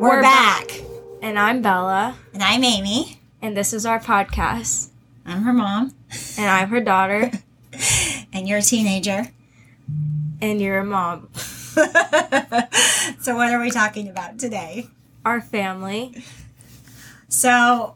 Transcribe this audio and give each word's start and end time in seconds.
We're 0.00 0.22
back. 0.22 0.80
And 1.22 1.38
I'm 1.38 1.62
Bella, 1.62 2.16
And 2.32 2.42
I'm 2.42 2.64
Amy. 2.64 3.20
and 3.40 3.56
this 3.56 3.72
is 3.72 3.86
our 3.86 4.00
podcast. 4.00 4.88
I'm 5.24 5.42
her 5.42 5.52
mom. 5.52 5.94
And 6.36 6.48
I'm 6.50 6.68
her 6.70 6.80
daughter, 6.80 7.30
And 8.32 8.48
you're 8.48 8.58
a 8.58 8.62
teenager. 8.62 9.28
and 10.40 10.60
you're 10.60 10.78
a 10.78 10.84
mom. 10.84 11.28
so, 11.34 13.36
what 13.36 13.52
are 13.52 13.60
we 13.60 13.70
talking 13.70 14.08
about 14.08 14.38
today? 14.38 14.88
Our 15.24 15.40
family. 15.40 16.24
So, 17.28 17.94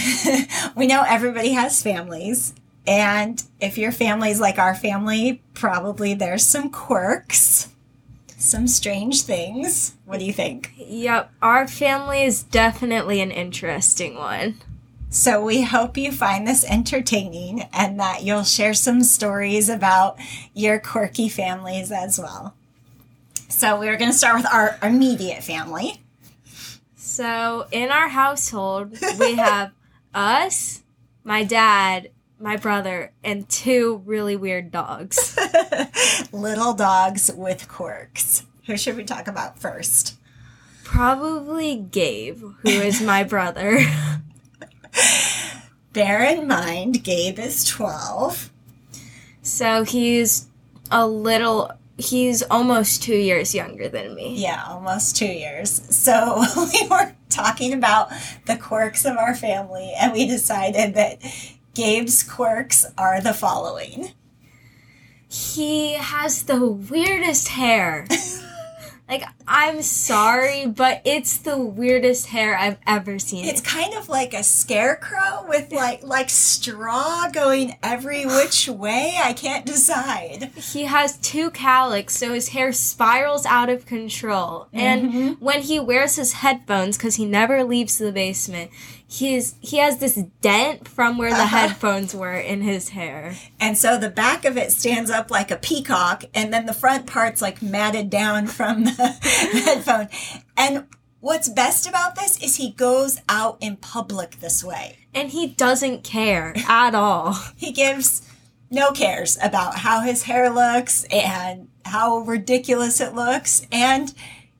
we 0.76 0.86
know 0.86 1.04
everybody 1.06 1.52
has 1.52 1.82
families. 1.82 2.54
And 2.86 3.42
if 3.60 3.78
your 3.78 3.92
family's 3.92 4.40
like 4.40 4.58
our 4.58 4.74
family, 4.74 5.42
probably 5.54 6.14
there's 6.14 6.44
some 6.44 6.70
quirks, 6.70 7.68
some 8.36 8.66
strange 8.66 9.22
things. 9.22 9.94
What 10.04 10.18
do 10.18 10.24
you 10.24 10.32
think? 10.32 10.72
Yep, 10.76 11.32
our 11.40 11.68
family 11.68 12.24
is 12.24 12.42
definitely 12.42 13.20
an 13.20 13.30
interesting 13.30 14.16
one. 14.16 14.56
So 15.10 15.44
we 15.44 15.62
hope 15.62 15.96
you 15.98 16.10
find 16.10 16.48
this 16.48 16.64
entertaining 16.64 17.68
and 17.72 18.00
that 18.00 18.22
you'll 18.22 18.44
share 18.44 18.74
some 18.74 19.02
stories 19.04 19.68
about 19.68 20.18
your 20.54 20.80
quirky 20.80 21.28
families 21.28 21.92
as 21.92 22.18
well. 22.18 22.54
So 23.48 23.78
we're 23.78 23.98
going 23.98 24.10
to 24.10 24.16
start 24.16 24.36
with 24.36 24.52
our 24.52 24.78
immediate 24.82 25.44
family. 25.44 26.00
So, 26.96 27.66
in 27.70 27.90
our 27.90 28.08
household, 28.08 28.96
we 29.20 29.34
have 29.34 29.72
us, 30.14 30.82
my 31.24 31.44
dad, 31.44 32.10
my 32.38 32.56
brother, 32.56 33.12
and 33.22 33.48
two 33.48 34.02
really 34.04 34.36
weird 34.36 34.70
dogs. 34.70 35.38
Little 36.32 36.74
dogs 36.74 37.30
with 37.34 37.68
quirks. 37.68 38.44
Who 38.66 38.76
should 38.76 38.96
we 38.96 39.04
talk 39.04 39.28
about 39.28 39.58
first? 39.58 40.16
Probably 40.84 41.76
Gabe, 41.76 42.42
who 42.62 42.68
is 42.68 43.00
my 43.00 43.24
brother. 43.24 43.78
Bear 45.92 46.24
in 46.24 46.46
mind, 46.46 47.04
Gabe 47.04 47.38
is 47.38 47.64
12. 47.64 48.50
So, 49.42 49.84
he's 49.84 50.48
a 50.90 51.06
little, 51.06 51.70
he's 51.98 52.42
almost 52.42 53.02
two 53.02 53.16
years 53.16 53.54
younger 53.54 53.88
than 53.88 54.14
me. 54.14 54.36
Yeah, 54.36 54.62
almost 54.66 55.16
two 55.16 55.26
years. 55.26 55.70
So 55.94 56.42
we 56.56 56.88
were 56.88 57.14
talking 57.28 57.72
about 57.72 58.10
the 58.46 58.56
quirks 58.56 59.04
of 59.04 59.16
our 59.16 59.34
family, 59.34 59.92
and 59.98 60.12
we 60.12 60.26
decided 60.26 60.94
that 60.94 61.18
Gabe's 61.74 62.22
quirks 62.22 62.84
are 62.98 63.20
the 63.20 63.34
following. 63.34 64.12
He 65.28 65.94
has 65.94 66.42
the 66.44 66.66
weirdest 66.66 67.48
hair. 67.48 68.06
like, 69.12 69.28
I'm 69.46 69.82
sorry, 69.82 70.66
but 70.66 71.02
it's 71.04 71.36
the 71.36 71.58
weirdest 71.58 72.28
hair 72.28 72.56
I've 72.56 72.78
ever 72.86 73.18
seen. 73.18 73.44
It's 73.44 73.60
kind 73.60 73.92
of 73.94 74.08
like 74.08 74.32
a 74.32 74.42
scarecrow 74.42 75.44
with 75.46 75.70
like 75.70 76.02
like 76.02 76.30
straw 76.30 77.28
going 77.30 77.76
every 77.82 78.24
which 78.26 78.68
way. 78.68 79.18
I 79.22 79.34
can't 79.34 79.66
decide. 79.66 80.50
he 80.56 80.84
has 80.84 81.18
two 81.18 81.50
cowlicks, 81.50 82.10
so 82.10 82.32
his 82.32 82.48
hair 82.48 82.72
spirals 82.72 83.44
out 83.44 83.68
of 83.68 83.84
control. 83.84 84.68
And 84.72 85.12
mm-hmm. 85.12 85.44
when 85.44 85.60
he 85.62 85.78
wears 85.78 86.16
his 86.16 86.32
headphones, 86.34 86.96
because 86.96 87.16
he 87.16 87.26
never 87.26 87.64
leaves 87.64 87.98
the 87.98 88.12
basement, 88.12 88.70
he's 89.12 89.54
he 89.60 89.76
has 89.76 89.98
this 89.98 90.14
dent 90.40 90.88
from 90.88 91.18
where 91.18 91.30
the 91.30 91.36
uh-huh. 91.36 91.68
headphones 91.68 92.14
were 92.14 92.34
in 92.34 92.62
his 92.62 92.88
hair. 92.90 93.34
And 93.60 93.76
so 93.76 93.98
the 93.98 94.08
back 94.08 94.44
of 94.46 94.56
it 94.56 94.72
stands 94.72 95.10
up 95.10 95.30
like 95.30 95.50
a 95.50 95.56
peacock, 95.56 96.24
and 96.34 96.52
then 96.52 96.66
the 96.66 96.72
front 96.72 97.06
part's 97.06 97.42
like 97.42 97.60
matted 97.60 98.08
down 98.08 98.46
from 98.46 98.84
the 98.84 99.18
headphone. 99.64 100.08
And 100.56 100.86
what's 101.20 101.48
best 101.48 101.86
about 101.86 102.14
this 102.14 102.42
is 102.42 102.56
he 102.56 102.70
goes 102.70 103.20
out 103.28 103.58
in 103.60 103.76
public 103.76 104.40
this 104.40 104.64
way. 104.64 104.96
And 105.14 105.30
he 105.30 105.48
doesn't 105.48 106.04
care 106.04 106.54
at 106.66 106.94
all. 106.94 107.38
He 107.56 107.70
gives 107.70 108.28
no 108.70 108.92
cares 108.92 109.38
about 109.42 109.76
how 109.76 110.00
his 110.00 110.22
hair 110.22 110.50
looks 110.50 111.04
and 111.12 111.68
how 111.84 112.20
ridiculous 112.20 113.00
it 113.00 113.14
looks. 113.14 113.66
And, 113.70 114.12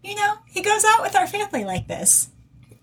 you 0.04 0.14
know, 0.14 0.34
he 0.46 0.60
goes 0.60 0.84
out 0.84 1.00
with 1.00 1.16
our 1.16 1.26
family 1.26 1.64
like 1.64 1.88
this. 1.88 2.28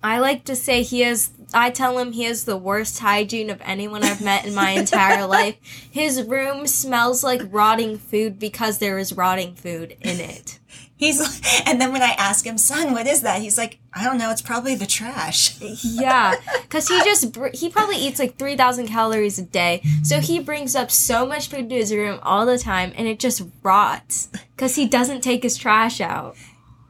I 0.03 0.19
like 0.19 0.45
to 0.45 0.55
say 0.55 0.83
he 0.83 1.01
has. 1.01 1.31
I 1.53 1.69
tell 1.71 1.97
him 1.97 2.11
he 2.11 2.23
has 2.23 2.45
the 2.45 2.57
worst 2.57 2.99
hygiene 2.99 3.49
of 3.49 3.61
anyone 3.63 4.03
I've 4.03 4.21
met 4.21 4.45
in 4.45 4.53
my 4.53 4.71
entire 4.71 5.25
life. 5.27 5.55
His 5.89 6.23
room 6.23 6.67
smells 6.67 7.23
like 7.23 7.41
rotting 7.49 7.97
food 7.97 8.39
because 8.39 8.77
there 8.77 8.97
is 8.97 9.13
rotting 9.13 9.55
food 9.55 9.95
in 10.01 10.19
it. 10.19 10.59
He's, 10.95 11.21
and 11.65 11.79
then 11.79 11.93
when 11.93 12.01
I 12.01 12.09
ask 12.17 12.45
him, 12.45 12.57
son, 12.57 12.91
what 12.91 13.07
is 13.07 13.21
that? 13.21 13.41
He's 13.41 13.57
like, 13.57 13.79
I 13.93 14.03
don't 14.03 14.17
know. 14.17 14.31
It's 14.31 14.41
probably 14.41 14.75
the 14.75 14.85
trash. 14.85 15.57
Yeah, 15.83 16.35
because 16.61 16.87
he 16.87 16.97
just 17.03 17.35
he 17.53 17.69
probably 17.69 17.95
eats 17.95 18.19
like 18.19 18.37
three 18.37 18.55
thousand 18.57 18.87
calories 18.87 19.39
a 19.39 19.43
day, 19.43 19.81
so 20.03 20.19
he 20.19 20.39
brings 20.39 20.75
up 20.75 20.91
so 20.91 21.25
much 21.25 21.49
food 21.49 21.69
to 21.69 21.75
his 21.75 21.93
room 21.93 22.19
all 22.21 22.45
the 22.45 22.57
time, 22.57 22.91
and 22.95 23.07
it 23.07 23.19
just 23.19 23.43
rots 23.63 24.29
because 24.55 24.75
he 24.75 24.87
doesn't 24.87 25.21
take 25.21 25.43
his 25.43 25.57
trash 25.57 26.01
out. 26.01 26.35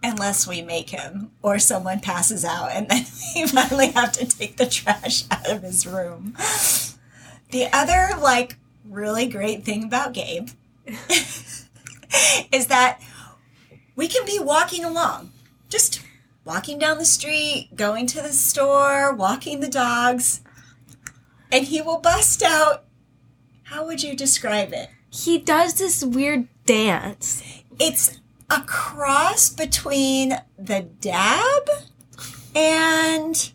Unless 0.01 0.47
we 0.47 0.61
make 0.61 0.89
him 0.89 1.31
or 1.41 1.59
someone 1.59 1.99
passes 1.99 2.45
out 2.45 2.71
and 2.71 2.87
then 2.87 3.05
we 3.35 3.47
finally 3.47 3.91
have 3.91 4.11
to 4.13 4.25
take 4.25 4.57
the 4.57 4.65
trash 4.65 5.25
out 5.29 5.49
of 5.49 5.61
his 5.61 5.85
room. 5.85 6.35
The 7.51 7.67
other, 7.73 8.09
like, 8.19 8.57
really 8.85 9.27
great 9.27 9.65
thing 9.65 9.83
about 9.83 10.13
Gabe 10.13 10.49
is 12.51 12.67
that 12.67 13.01
we 13.95 14.07
can 14.07 14.25
be 14.25 14.39
walking 14.39 14.85
along, 14.85 15.31
just 15.67 16.01
walking 16.45 16.79
down 16.79 16.97
the 16.97 17.05
street, 17.05 17.69
going 17.75 18.07
to 18.07 18.21
the 18.21 18.31
store, 18.31 19.13
walking 19.13 19.59
the 19.59 19.67
dogs, 19.67 20.41
and 21.51 21.65
he 21.65 21.81
will 21.81 21.99
bust 21.99 22.41
out. 22.41 22.85
How 23.63 23.85
would 23.85 24.01
you 24.01 24.15
describe 24.15 24.73
it? 24.73 24.89
He 25.11 25.37
does 25.39 25.75
this 25.75 26.03
weird 26.03 26.47
dance. 26.65 27.43
It's 27.79 28.19
a 28.49 28.61
cross 28.61 29.49
between 29.49 30.35
the 30.57 30.81
dab 30.99 31.69
and 32.55 33.51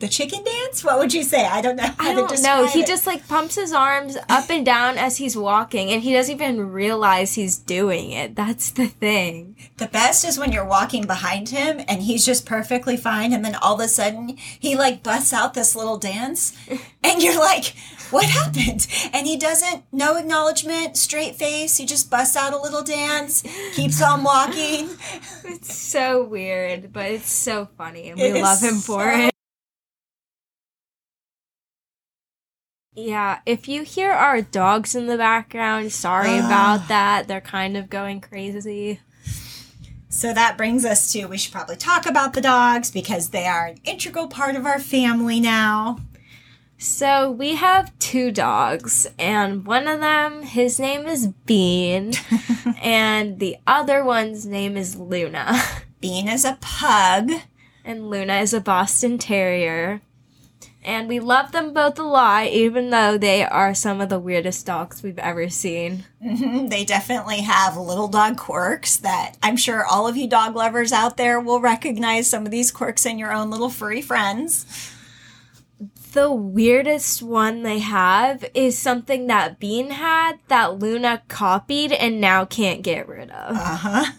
the 0.00 0.08
chicken 0.08 0.44
dance. 0.44 0.84
What 0.84 0.98
would 0.98 1.12
you 1.12 1.24
say? 1.24 1.44
I 1.44 1.60
don't 1.60 1.76
know 1.76 1.90
I 1.98 2.14
don't 2.14 2.42
know. 2.42 2.66
He 2.66 2.80
it. 2.80 2.86
just 2.86 3.06
like 3.06 3.26
pumps 3.26 3.56
his 3.56 3.72
arms 3.72 4.16
up 4.28 4.48
and 4.48 4.64
down 4.64 4.96
as 4.96 5.16
he's 5.16 5.36
walking, 5.36 5.90
and 5.90 6.02
he 6.02 6.12
doesn't 6.12 6.34
even 6.34 6.70
realize 6.70 7.34
he's 7.34 7.58
doing 7.58 8.12
it. 8.12 8.36
That's 8.36 8.70
the 8.70 8.86
thing. 8.86 9.56
the 9.78 9.86
best 9.86 10.24
is 10.24 10.38
when 10.38 10.52
you're 10.52 10.64
walking 10.64 11.06
behind 11.06 11.48
him 11.48 11.80
and 11.88 12.02
he's 12.02 12.24
just 12.24 12.46
perfectly 12.46 12.96
fine, 12.96 13.32
and 13.32 13.44
then 13.44 13.56
all 13.56 13.74
of 13.74 13.80
a 13.80 13.88
sudden 13.88 14.36
he 14.36 14.76
like 14.76 15.02
busts 15.02 15.32
out 15.32 15.54
this 15.54 15.74
little 15.74 15.98
dance, 15.98 16.56
and 17.02 17.22
you're 17.22 17.38
like. 17.38 17.74
What 18.10 18.26
happened? 18.26 18.86
And 19.12 19.26
he 19.26 19.36
doesn't, 19.36 19.84
no 19.90 20.16
acknowledgement, 20.16 20.96
straight 20.96 21.34
face. 21.36 21.76
He 21.78 21.86
just 21.86 22.10
busts 22.10 22.36
out 22.36 22.52
a 22.52 22.58
little 22.60 22.82
dance, 22.82 23.42
keeps 23.74 24.02
on 24.02 24.22
walking. 24.22 24.90
It's 25.44 25.74
so 25.74 26.22
weird, 26.24 26.92
but 26.92 27.06
it's 27.10 27.30
so 27.32 27.68
funny, 27.78 28.10
and 28.10 28.20
we 28.20 28.40
love 28.42 28.60
him 28.60 28.76
for 28.76 29.10
so- 29.10 29.26
it. 29.26 29.34
Yeah, 32.94 33.38
if 33.46 33.68
you 33.68 33.82
hear 33.84 34.10
our 34.10 34.42
dogs 34.42 34.94
in 34.96 35.06
the 35.06 35.16
background, 35.16 35.92
sorry 35.92 36.36
about 36.38 36.88
that. 36.88 37.28
They're 37.28 37.40
kind 37.40 37.76
of 37.76 37.88
going 37.88 38.20
crazy. 38.20 39.00
So 40.08 40.34
that 40.34 40.56
brings 40.58 40.84
us 40.84 41.12
to 41.12 41.26
we 41.26 41.38
should 41.38 41.52
probably 41.52 41.76
talk 41.76 42.06
about 42.06 42.32
the 42.32 42.40
dogs 42.40 42.90
because 42.90 43.28
they 43.30 43.46
are 43.46 43.66
an 43.66 43.78
integral 43.84 44.26
part 44.26 44.56
of 44.56 44.66
our 44.66 44.80
family 44.80 45.38
now. 45.38 46.00
So 46.80 47.30
we 47.32 47.56
have 47.56 47.96
two 47.98 48.30
dogs, 48.30 49.06
and 49.18 49.66
one 49.66 49.88
of 49.88 49.98
them, 49.98 50.42
his 50.44 50.78
name 50.78 51.06
is 51.06 51.26
Bean, 51.26 52.12
and 52.82 53.40
the 53.40 53.56
other 53.66 54.04
one's 54.04 54.46
name 54.46 54.76
is 54.76 54.94
Luna. 54.96 55.60
Bean 56.00 56.28
is 56.28 56.44
a 56.44 56.56
pug. 56.60 57.32
And 57.84 58.10
Luna 58.10 58.36
is 58.40 58.52
a 58.52 58.60
Boston 58.60 59.16
Terrier. 59.18 60.02
And 60.84 61.08
we 61.08 61.20
love 61.20 61.52
them 61.52 61.72
both 61.72 61.98
a 61.98 62.02
lot, 62.02 62.46
even 62.48 62.90
though 62.90 63.16
they 63.18 63.42
are 63.42 63.74
some 63.74 64.00
of 64.02 64.10
the 64.10 64.20
weirdest 64.20 64.66
dogs 64.66 65.02
we've 65.02 65.18
ever 65.18 65.48
seen. 65.48 66.04
Mhm, 66.22 66.68
They 66.70 66.84
definitely 66.84 67.38
have 67.40 67.76
little 67.78 68.06
dog 68.08 68.36
quirks 68.36 68.96
that 68.98 69.36
I'm 69.42 69.56
sure 69.56 69.84
all 69.86 70.06
of 70.06 70.16
you 70.18 70.28
dog 70.28 70.54
lovers 70.54 70.92
out 70.92 71.16
there 71.16 71.40
will 71.40 71.60
recognize 71.60 72.28
some 72.28 72.44
of 72.44 72.52
these 72.52 72.70
quirks 72.70 73.06
in 73.06 73.18
your 73.18 73.32
own 73.32 73.50
little 73.50 73.70
furry 73.70 74.02
friends. 74.02 74.66
The 76.12 76.32
weirdest 76.32 77.22
one 77.22 77.62
they 77.62 77.80
have 77.80 78.44
is 78.54 78.78
something 78.78 79.26
that 79.26 79.60
Bean 79.60 79.90
had 79.90 80.38
that 80.48 80.78
Luna 80.78 81.22
copied 81.28 81.92
and 81.92 82.20
now 82.20 82.44
can't 82.44 82.82
get 82.82 83.08
rid 83.08 83.30
of. 83.30 83.56
Uh 83.56 83.76
huh. 83.76 84.12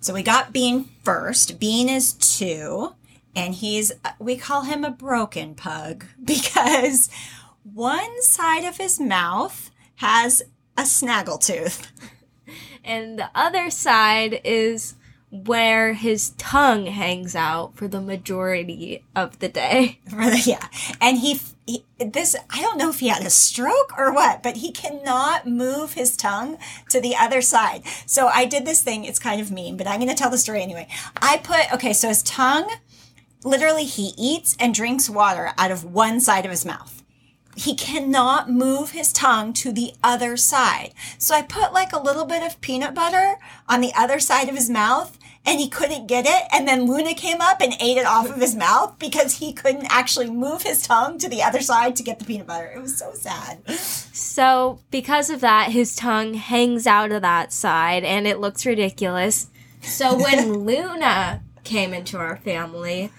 So 0.00 0.14
we 0.14 0.22
got 0.22 0.52
Bean 0.52 0.88
first. 1.04 1.58
Bean 1.58 1.88
is 1.88 2.12
two, 2.14 2.94
and 3.34 3.54
he's 3.54 3.92
we 4.18 4.36
call 4.36 4.62
him 4.62 4.84
a 4.84 4.90
broken 4.90 5.54
pug 5.54 6.04
because 6.24 7.08
one 7.62 8.22
side 8.22 8.64
of 8.64 8.76
his 8.76 9.00
mouth 9.00 9.70
has 9.96 10.42
a 10.76 10.82
snaggletooth. 10.82 11.86
And 12.84 13.18
the 13.18 13.30
other 13.34 13.70
side 13.70 14.40
is 14.44 14.94
where 15.32 15.94
his 15.94 16.30
tongue 16.36 16.84
hangs 16.84 17.34
out 17.34 17.74
for 17.74 17.88
the 17.88 18.02
majority 18.02 19.02
of 19.16 19.38
the 19.38 19.48
day. 19.48 19.98
yeah. 20.44 20.68
And 21.00 21.18
he, 21.20 21.40
he, 21.66 21.86
this, 21.98 22.36
I 22.50 22.60
don't 22.60 22.76
know 22.76 22.90
if 22.90 23.00
he 23.00 23.08
had 23.08 23.22
a 23.24 23.30
stroke 23.30 23.96
or 23.96 24.12
what, 24.12 24.42
but 24.42 24.58
he 24.58 24.70
cannot 24.70 25.46
move 25.46 25.94
his 25.94 26.18
tongue 26.18 26.58
to 26.90 27.00
the 27.00 27.16
other 27.16 27.40
side. 27.40 27.82
So 28.04 28.26
I 28.26 28.44
did 28.44 28.66
this 28.66 28.82
thing. 28.82 29.06
It's 29.06 29.18
kind 29.18 29.40
of 29.40 29.50
mean, 29.50 29.78
but 29.78 29.86
I'm 29.86 30.00
going 30.00 30.10
to 30.10 30.14
tell 30.14 30.28
the 30.28 30.36
story 30.36 30.60
anyway. 30.60 30.86
I 31.16 31.38
put, 31.38 31.72
okay, 31.72 31.94
so 31.94 32.08
his 32.08 32.22
tongue, 32.22 32.70
literally 33.42 33.84
he 33.84 34.12
eats 34.18 34.54
and 34.60 34.74
drinks 34.74 35.08
water 35.08 35.52
out 35.56 35.70
of 35.70 35.82
one 35.82 36.20
side 36.20 36.44
of 36.44 36.50
his 36.50 36.66
mouth 36.66 37.02
he 37.54 37.74
cannot 37.74 38.50
move 38.50 38.92
his 38.92 39.12
tongue 39.12 39.52
to 39.52 39.72
the 39.72 39.92
other 40.02 40.38
side. 40.38 40.94
So 41.18 41.34
I 41.34 41.42
put 41.42 41.74
like 41.74 41.92
a 41.92 42.00
little 42.00 42.24
bit 42.24 42.42
of 42.42 42.58
peanut 42.62 42.94
butter 42.94 43.36
on 43.68 43.82
the 43.82 43.92
other 43.94 44.20
side 44.20 44.48
of 44.48 44.54
his 44.54 44.70
mouth 44.70 45.18
and 45.44 45.58
he 45.58 45.68
couldn't 45.68 46.06
get 46.06 46.24
it. 46.26 46.42
And 46.52 46.66
then 46.68 46.86
Luna 46.86 47.14
came 47.14 47.40
up 47.40 47.60
and 47.60 47.74
ate 47.80 47.96
it 47.96 48.06
off 48.06 48.28
of 48.28 48.36
his 48.36 48.54
mouth 48.54 48.98
because 48.98 49.38
he 49.38 49.52
couldn't 49.52 49.86
actually 49.90 50.30
move 50.30 50.62
his 50.62 50.86
tongue 50.86 51.18
to 51.18 51.28
the 51.28 51.42
other 51.42 51.60
side 51.60 51.96
to 51.96 52.02
get 52.02 52.18
the 52.18 52.24
peanut 52.24 52.46
butter. 52.46 52.70
It 52.74 52.80
was 52.80 52.96
so 52.96 53.12
sad. 53.14 53.68
So, 53.68 54.80
because 54.90 55.30
of 55.30 55.40
that, 55.40 55.72
his 55.72 55.96
tongue 55.96 56.34
hangs 56.34 56.86
out 56.86 57.12
of 57.12 57.22
that 57.22 57.52
side 57.52 58.04
and 58.04 58.26
it 58.26 58.38
looks 58.38 58.64
ridiculous. 58.64 59.48
So, 59.80 60.16
when 60.16 60.52
Luna 60.64 61.42
came 61.64 61.92
into 61.92 62.18
our 62.18 62.36
family, 62.36 63.10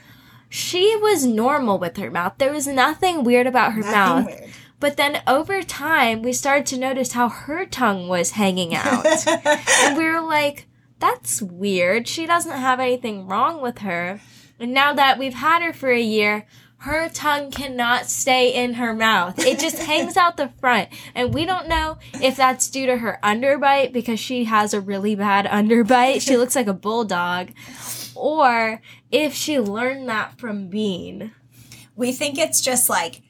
she 0.49 0.95
was 0.95 1.25
normal 1.25 1.77
with 1.77 1.97
her 1.97 2.11
mouth. 2.11 2.33
There 2.37 2.53
was 2.53 2.67
nothing 2.67 3.23
weird 3.23 3.47
about 3.47 3.73
her 3.73 3.81
nothing 3.81 3.91
mouth. 3.91 4.25
Weird. 4.27 4.49
But 4.79 4.97
then 4.97 5.21
over 5.27 5.63
time, 5.63 6.21
we 6.21 6.33
started 6.33 6.65
to 6.67 6.77
notice 6.77 7.13
how 7.13 7.29
her 7.29 7.65
tongue 7.65 8.09
was 8.09 8.31
hanging 8.31 8.75
out. 8.75 9.05
and 9.27 9.97
we 9.97 10.05
were 10.05 10.21
like, 10.21 10.67
that's 11.03 11.41
weird. 11.41 12.07
She 12.07 12.25
doesn't 12.25 12.57
have 12.57 12.79
anything 12.79 13.27
wrong 13.27 13.61
with 13.61 13.79
her. 13.79 14.21
And 14.57 14.73
now 14.73 14.93
that 14.93 15.19
we've 15.19 15.33
had 15.33 15.61
her 15.61 15.73
for 15.73 15.91
a 15.91 15.99
year, 15.99 16.45
her 16.77 17.09
tongue 17.09 17.51
cannot 17.51 18.05
stay 18.05 18.53
in 18.53 18.75
her 18.75 18.93
mouth. 18.93 19.37
It 19.37 19.59
just 19.59 19.79
hangs 19.83 20.15
out 20.15 20.37
the 20.37 20.47
front. 20.61 20.87
And 21.13 21.33
we 21.33 21.45
don't 21.45 21.67
know 21.67 21.97
if 22.21 22.37
that's 22.37 22.69
due 22.69 22.85
to 22.85 22.97
her 22.97 23.19
underbite 23.21 23.91
because 23.91 24.17
she 24.17 24.45
has 24.45 24.73
a 24.73 24.79
really 24.79 25.13
bad 25.13 25.45
underbite. 25.45 26.21
She 26.21 26.37
looks 26.37 26.55
like 26.55 26.67
a 26.67 26.73
bulldog. 26.73 27.49
Or 28.15 28.81
if 29.11 29.33
she 29.33 29.59
learned 29.59 30.07
that 30.07 30.39
from 30.39 30.69
Bean. 30.69 31.33
We 31.97 32.13
think 32.13 32.37
it's 32.37 32.61
just 32.61 32.89
like 32.89 33.21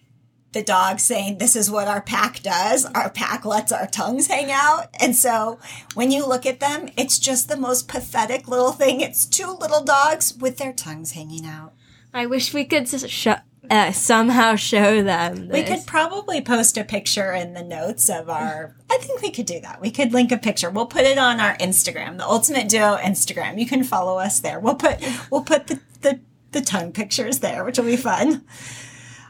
the 0.53 0.63
dog 0.63 0.99
saying, 0.99 1.37
This 1.37 1.55
is 1.55 1.69
what 1.69 1.87
our 1.87 2.01
pack 2.01 2.41
does. 2.41 2.85
Our 2.85 3.09
pack 3.09 3.45
lets 3.45 3.71
our 3.71 3.87
tongues 3.87 4.27
hang 4.27 4.51
out. 4.51 4.89
And 4.99 5.15
so 5.15 5.59
when 5.93 6.11
you 6.11 6.25
look 6.25 6.45
at 6.45 6.59
them, 6.59 6.89
it's 6.97 7.19
just 7.19 7.49
the 7.49 7.57
most 7.57 7.87
pathetic 7.87 8.47
little 8.47 8.71
thing. 8.71 9.01
It's 9.01 9.25
two 9.25 9.51
little 9.59 9.83
dogs 9.83 10.33
with 10.33 10.57
their 10.57 10.73
tongues 10.73 11.11
hanging 11.11 11.45
out. 11.45 11.73
I 12.13 12.27
wish 12.27 12.53
we 12.53 12.65
could 12.65 12.87
sh- 12.87 13.27
uh, 13.69 13.91
somehow 13.91 14.55
show 14.55 15.01
them. 15.01 15.47
This. 15.47 15.53
We 15.53 15.63
could 15.63 15.85
probably 15.87 16.41
post 16.41 16.77
a 16.77 16.83
picture 16.83 17.33
in 17.33 17.53
the 17.53 17.63
notes 17.63 18.09
of 18.09 18.29
our. 18.29 18.75
I 18.89 18.97
think 18.97 19.21
we 19.21 19.31
could 19.31 19.45
do 19.45 19.59
that. 19.61 19.81
We 19.81 19.89
could 19.89 20.13
link 20.13 20.31
a 20.31 20.37
picture. 20.37 20.69
We'll 20.69 20.85
put 20.85 21.03
it 21.03 21.17
on 21.17 21.39
our 21.39 21.57
Instagram, 21.57 22.17
the 22.17 22.27
Ultimate 22.27 22.69
Duo 22.69 22.97
Instagram. 22.97 23.59
You 23.59 23.65
can 23.65 23.83
follow 23.83 24.19
us 24.19 24.39
there. 24.39 24.59
We'll 24.59 24.75
put 24.75 24.99
we'll 25.31 25.43
put 25.43 25.67
the 25.67 25.79
the, 26.01 26.19
the 26.51 26.61
tongue 26.61 26.91
pictures 26.91 27.39
there, 27.39 27.63
which 27.63 27.77
will 27.77 27.85
be 27.85 27.97
fun. 27.97 28.43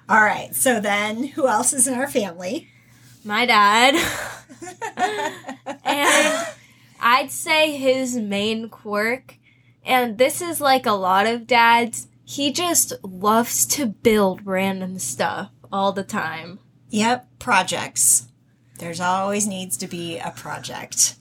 All 0.10 0.22
right. 0.22 0.54
So 0.56 0.80
then, 0.80 1.24
who 1.24 1.48
else 1.48 1.74
is 1.74 1.88
in 1.88 1.94
our 1.94 2.08
family? 2.08 2.70
My 3.24 3.46
dad. 3.46 3.96
and 5.84 6.48
I'd 7.00 7.32
say 7.32 7.76
his 7.76 8.16
main 8.16 8.70
quirk, 8.70 9.36
and 9.86 10.18
this 10.18 10.42
is 10.42 10.62
like 10.62 10.86
a 10.86 10.92
lot 10.94 11.26
of 11.28 11.48
dads, 11.48 12.08
he 12.26 12.52
just 12.52 12.94
loves 13.04 13.66
to 13.68 13.86
build 13.86 14.46
random 14.46 15.00
stuff 15.00 15.52
all 15.72 15.92
the 15.92 16.04
time. 16.04 16.60
Yep, 16.90 17.28
projects. 17.40 18.28
There's 18.80 19.00
always 19.00 19.48
needs 19.48 19.78
to 19.78 19.88
be 19.88 20.20
a 20.20 20.32
project. 20.32 21.16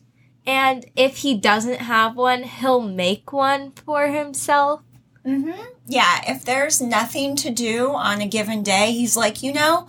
And 0.47 0.87
if 0.97 1.19
he 1.19 1.37
doesn't 1.37 1.81
have 1.81 2.17
one, 2.17 2.43
he'll 2.43 2.81
make 2.81 3.33
one 3.33 3.73
for 3.73 4.09
himself. 4.09 4.83
Mm-hmm. 5.27 5.61
Yeah, 5.87 6.21
if 6.27 6.45
there's 6.45 6.81
nothing 6.81 7.37
to 7.37 7.51
do 7.51 7.91
on 7.91 8.21
a 8.21 8.27
given 8.27 8.63
day, 8.63 8.93
he's 8.93 9.17
like, 9.17 9.43
you 9.43 9.53
know, 9.53 9.87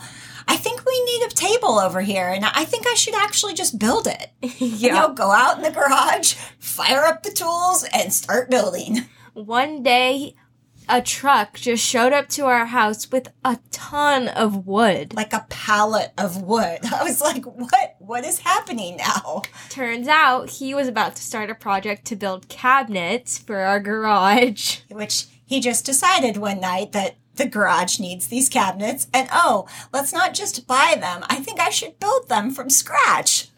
I 0.48 0.58
think 0.58 0.84
we 0.86 1.04
need 1.06 1.24
a 1.26 1.30
table 1.30 1.80
over 1.80 2.02
here, 2.02 2.30
and 2.30 2.46
I 2.46 2.66
think 2.66 2.86
I 2.88 2.94
should 2.96 3.16
actually 3.16 3.54
just 3.54 3.80
build 3.80 4.08
it. 4.08 4.30
yeah. 4.42 4.50
You 4.60 4.92
know, 4.94 5.14
go 5.14 5.32
out 5.32 5.58
in 5.58 5.64
the 5.64 5.72
garage, 5.72 6.34
fire 6.60 7.06
up 7.06 7.24
the 7.24 7.32
tools, 7.32 7.86
and 7.94 8.14
start 8.14 8.50
building. 8.50 9.06
One 9.34 9.82
day, 9.82 10.36
a 10.88 11.02
truck 11.02 11.56
just 11.56 11.86
showed 11.86 12.14
up 12.14 12.30
to 12.30 12.46
our 12.46 12.66
house 12.66 13.12
with 13.12 13.30
a 13.44 13.60
ton 13.72 14.28
of 14.28 14.66
wood. 14.66 15.14
Like 15.14 15.34
a 15.34 15.46
pallet 15.50 16.12
of 16.18 16.42
wood. 16.42 16.80
I 16.94 17.04
was 17.04 17.22
like, 17.22 17.46
what? 17.46 17.96
What 18.00 18.26
is 18.26 18.40
happening 18.40 18.98
now? 18.98 19.44
Turns 19.70 20.08
out 20.08 20.50
he 20.50 20.74
was 20.74 20.88
about 20.88 21.16
to 21.16 21.24
start 21.24 21.50
a 21.50 21.56
project 21.56 22.06
to 22.06 22.16
build 22.16 22.50
cabinets 22.50 23.38
for 23.38 23.58
our 23.58 23.80
garage. 23.80 24.80
Which 24.90 25.28
he 25.46 25.60
just 25.60 25.86
decided 25.86 26.38
one 26.38 26.60
night 26.60 26.92
that 26.92 27.16
the 27.36 27.48
garage 27.48 28.00
needs 28.00 28.28
these 28.28 28.50
cabinets 28.50 29.08
and 29.14 29.28
oh, 29.32 29.68
let's 29.92 30.14
not 30.14 30.34
just 30.34 30.68
buy 30.68 30.96
them. 31.00 31.24
I 31.30 31.38
think 31.38 31.60
I 31.60 31.70
should 31.70 32.00
build 32.00 32.30
them 32.30 32.52
from 32.52 32.70
scratch. 32.70 33.50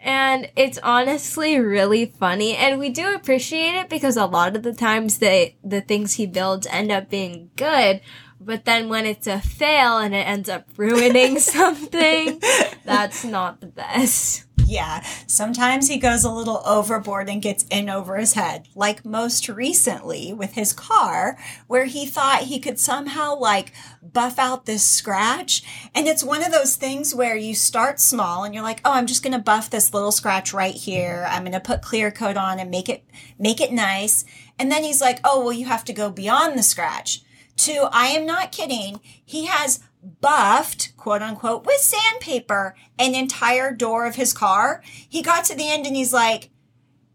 And 0.00 0.50
it's 0.56 0.78
honestly 0.82 1.58
really 1.58 2.06
funny 2.06 2.56
and 2.56 2.78
we 2.78 2.88
do 2.88 3.14
appreciate 3.14 3.74
it 3.74 3.88
because 3.88 4.16
a 4.16 4.26
lot 4.26 4.56
of 4.56 4.62
the 4.62 4.72
times 4.72 5.18
the 5.18 5.52
the 5.64 5.80
things 5.80 6.14
he 6.14 6.26
builds 6.26 6.66
end 6.68 6.90
up 6.90 7.10
being 7.10 7.50
good 7.56 8.00
but 8.40 8.64
then 8.64 8.88
when 8.88 9.04
it's 9.04 9.26
a 9.26 9.40
fail 9.40 9.98
and 9.98 10.14
it 10.14 10.26
ends 10.26 10.48
up 10.48 10.66
ruining 10.76 11.38
something 11.38 12.40
that's 12.84 13.24
not 13.24 13.60
the 13.60 13.66
best 13.66 14.44
yeah, 14.68 15.02
sometimes 15.26 15.88
he 15.88 15.96
goes 15.96 16.24
a 16.24 16.30
little 16.30 16.62
overboard 16.66 17.28
and 17.28 17.40
gets 17.40 17.64
in 17.70 17.88
over 17.88 18.16
his 18.16 18.34
head, 18.34 18.68
like 18.74 19.04
most 19.04 19.48
recently 19.48 20.32
with 20.32 20.52
his 20.52 20.74
car, 20.74 21.38
where 21.66 21.86
he 21.86 22.04
thought 22.04 22.42
he 22.42 22.60
could 22.60 22.78
somehow 22.78 23.34
like 23.34 23.72
buff 24.02 24.38
out 24.38 24.66
this 24.66 24.84
scratch. 24.84 25.62
And 25.94 26.06
it's 26.06 26.22
one 26.22 26.44
of 26.44 26.52
those 26.52 26.76
things 26.76 27.14
where 27.14 27.36
you 27.36 27.54
start 27.54 27.98
small 27.98 28.44
and 28.44 28.54
you're 28.54 28.62
like, 28.62 28.82
oh, 28.84 28.92
I'm 28.92 29.06
just 29.06 29.22
going 29.22 29.32
to 29.32 29.38
buff 29.38 29.70
this 29.70 29.94
little 29.94 30.12
scratch 30.12 30.52
right 30.52 30.74
here. 30.74 31.26
I'm 31.28 31.42
going 31.42 31.52
to 31.52 31.60
put 31.60 31.80
clear 31.80 32.10
coat 32.10 32.36
on 32.36 32.58
and 32.58 32.70
make 32.70 32.90
it, 32.90 33.04
make 33.38 33.62
it 33.62 33.72
nice. 33.72 34.26
And 34.58 34.70
then 34.70 34.84
he's 34.84 35.00
like, 35.00 35.20
oh, 35.24 35.40
well, 35.40 35.52
you 35.52 35.64
have 35.64 35.84
to 35.86 35.94
go 35.94 36.10
beyond 36.10 36.58
the 36.58 36.62
scratch 36.62 37.22
to, 37.58 37.88
I 37.92 38.06
am 38.06 38.26
not 38.26 38.52
kidding. 38.52 39.00
He 39.24 39.46
has 39.46 39.80
buffed, 40.20 40.96
quote 40.96 41.22
unquote, 41.22 41.66
with 41.66 41.78
sandpaper 41.78 42.74
an 42.98 43.14
entire 43.14 43.72
door 43.72 44.06
of 44.06 44.16
his 44.16 44.32
car. 44.32 44.82
He 44.86 45.22
got 45.22 45.44
to 45.46 45.54
the 45.54 45.70
end 45.70 45.86
and 45.86 45.96
he's 45.96 46.12
like, 46.12 46.50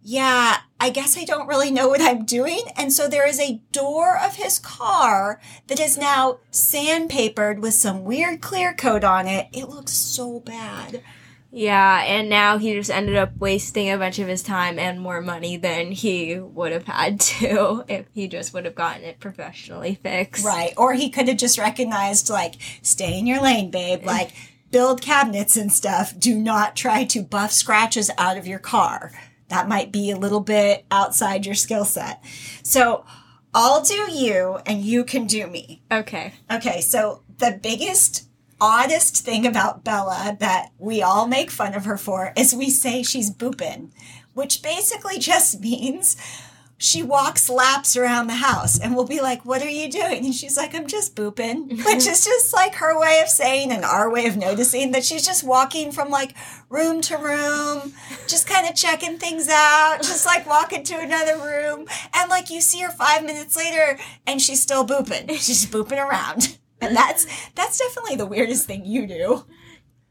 yeah, 0.05 0.57
I 0.81 0.89
guess 0.89 1.17
I 1.17 1.23
don't 1.23 1.47
really 1.47 1.71
know 1.71 1.88
what 1.88 2.01
I'm 2.01 2.25
doing. 2.25 2.63
And 2.75 2.91
so 2.91 3.07
there 3.07 3.27
is 3.27 3.39
a 3.39 3.62
door 3.71 4.19
of 4.19 4.35
his 4.35 4.59
car 4.59 5.39
that 5.67 5.79
is 5.79 5.97
now 5.97 6.39
sandpapered 6.51 7.59
with 7.59 7.73
some 7.73 8.03
weird 8.03 8.41
clear 8.41 8.73
coat 8.73 9.05
on 9.05 9.27
it. 9.27 9.47
It 9.53 9.69
looks 9.69 9.93
so 9.93 10.41
bad. 10.41 11.01
Yeah, 11.55 12.03
and 12.03 12.29
now 12.29 12.57
he 12.57 12.74
just 12.74 12.89
ended 12.89 13.15
up 13.15 13.38
wasting 13.38 13.91
a 13.91 13.98
bunch 14.00 14.17
of 14.17 14.27
his 14.27 14.41
time 14.41 14.79
and 14.79 15.00
more 15.00 15.22
money 15.22 15.55
than 15.55 15.91
he 15.91 16.39
would 16.39 16.72
have 16.72 16.86
had 16.86 17.19
to 17.19 17.86
if 17.88 18.07
he 18.12 18.27
just 18.27 18.55
would 18.55 18.65
have 18.65 18.74
gotten 18.74 19.03
it 19.03 19.19
professionally 19.19 20.00
fixed. 20.01 20.43
Right. 20.43 20.74
Or 20.75 20.93
he 20.93 21.12
could 21.12 21.27
have 21.27 21.38
just 21.38 21.60
recognized, 21.60 22.31
like, 22.31 22.55
stay 22.81 23.19
in 23.19 23.27
your 23.27 23.39
lane, 23.39 23.69
babe. 23.69 24.03
Like, 24.03 24.31
build 24.72 25.03
cabinets 25.03 25.55
and 25.55 25.72
stuff. 25.72 26.17
Do 26.17 26.33
not 26.33 26.75
try 26.75 27.03
to 27.05 27.22
buff 27.22 27.51
scratches 27.51 28.10
out 28.17 28.38
of 28.38 28.48
your 28.48 28.57
car. 28.57 29.12
That 29.50 29.69
might 29.69 29.91
be 29.91 30.10
a 30.10 30.17
little 30.17 30.39
bit 30.39 30.86
outside 30.89 31.45
your 31.45 31.53
skill 31.53 31.86
set. 31.86 32.24
So, 32.63 33.05
I'll 33.53 33.83
do 33.83 34.12
you 34.12 34.57
and 34.65 34.81
you 34.81 35.03
can 35.03 35.27
do 35.27 35.45
me. 35.45 35.83
Okay. 35.91 36.33
Okay. 36.50 36.81
So, 36.81 37.22
the 37.38 37.60
biggest 37.62 38.27
oddest 38.63 39.25
thing 39.25 39.46
about 39.46 39.84
Bella 39.84 40.38
that 40.39 40.70
we 40.79 41.01
all 41.01 41.27
make 41.27 41.51
fun 41.51 41.74
of 41.74 41.84
her 41.84 41.98
for 41.98 42.32
is 42.38 42.55
we 42.55 42.70
say 42.70 43.03
she's 43.03 43.29
booping, 43.29 43.91
which 44.34 44.62
basically 44.62 45.20
just 45.20 45.60
means 45.60 46.15
she 46.77 47.03
walks 47.03 47.50
laps 47.50 47.98
around 47.98 48.27
the 48.27 48.36
house 48.36 48.79
and 48.79 48.96
we'll 48.96 49.05
be 49.05 49.20
like, 49.20 49.43
What 49.43 49.62
are 49.62 49.70
you 49.70 49.91
doing? 49.91 50.25
And 50.25 50.34
she's 50.34 50.55
like, 50.55 50.74
I'm 50.74 50.88
just 50.88 51.13
booping, 51.13 51.77
which 51.86 52.08
is 52.08 52.24
just 52.24 52.53
like 52.53 52.75
her 52.75 52.98
way 52.98 53.20
of 53.22 53.27
saying 53.27 53.74
and 53.74 53.84
our 53.84 54.10
way 54.10 54.27
of 54.27 54.38
noticing 54.38 54.91
that 54.91 55.03
she's 55.03 55.25
just 55.25 55.43
walking 55.43 55.91
from 55.91 56.10
like 56.10 56.34
room 56.70 57.01
to 57.01 57.17
room, 57.17 57.91
just 58.29 58.48
kind 58.48 58.65
of 58.65 58.75
checking 58.75 59.17
things 59.17 59.50
out, 59.50 59.98
just 59.98 60.25
like 60.25 60.48
walking 60.48 60.84
to 60.84 60.98
another 60.98 61.38
room. 61.38 61.86
And 62.13 62.29
like 62.29 62.50
you 62.50 62.62
see 62.62 62.79
her 62.79 62.91
five 62.91 63.25
minutes 63.25 63.58
later 63.58 64.00
and 64.25 64.41
she's 64.41 64.62
still 64.62 64.88
booping. 64.88 65.32
She's 65.32 65.65
booping 65.65 66.01
around. 66.01 66.58
And 66.83 66.97
that's 66.97 67.25
that's 67.55 67.77
definitely 67.77 68.17
the 68.17 68.25
weirdest 68.25 68.67
thing 68.67 68.85
you 68.85 69.07
do. 69.07 69.45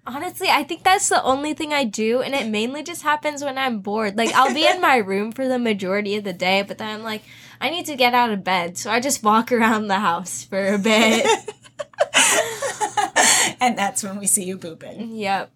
Honestly, 0.05 0.49
I 0.49 0.65
think 0.65 0.83
that's 0.83 1.09
the 1.09 1.23
only 1.23 1.55
thing 1.55 1.73
I 1.73 1.85
do, 1.85 2.23
and 2.23 2.35
it 2.35 2.49
mainly 2.49 2.83
just 2.83 3.03
happens 3.03 3.45
when 3.45 3.57
I'm 3.57 3.81
bored. 3.81 4.17
Like, 4.17 4.33
I'll 4.33 4.53
be 4.53 4.67
in 4.67 4.81
my 4.81 4.97
room 5.13 5.31
for 5.31 5.47
the 5.47 5.61
majority 5.61 6.17
of 6.17 6.25
the 6.25 6.33
day, 6.33 6.63
but 6.63 6.79
then 6.79 6.89
I'm 6.89 7.05
like, 7.05 7.23
I 7.61 7.71
need 7.71 7.87
to 7.87 7.95
get 7.95 8.13
out 8.13 8.31
of 8.31 8.43
bed, 8.43 8.77
so 8.77 8.91
I 8.91 8.99
just 8.99 9.23
walk 9.23 9.53
around 9.53 9.87
the 9.87 10.01
house 10.01 10.43
for 10.43 10.75
a 10.75 10.79
bit. 10.79 11.25
and 13.61 13.79
that's 13.79 14.03
when 14.03 14.19
we 14.19 14.27
see 14.27 14.43
you 14.43 14.59
booping. 14.59 15.11
Yep. 15.13 15.53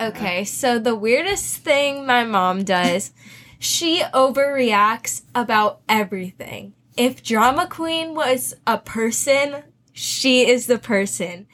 Okay, 0.00 0.44
so 0.44 0.80
the 0.80 0.96
weirdest 0.96 1.58
thing 1.58 2.04
my 2.04 2.24
mom 2.24 2.64
does, 2.64 3.12
she 3.60 4.02
overreacts 4.12 5.22
about 5.36 5.82
everything. 5.88 6.74
If 6.96 7.22
Drama 7.22 7.68
Queen 7.68 8.14
was 8.14 8.54
a 8.66 8.78
person, 8.78 9.62
she 9.94 10.46
is 10.46 10.66
the 10.66 10.78
person. 10.78 11.46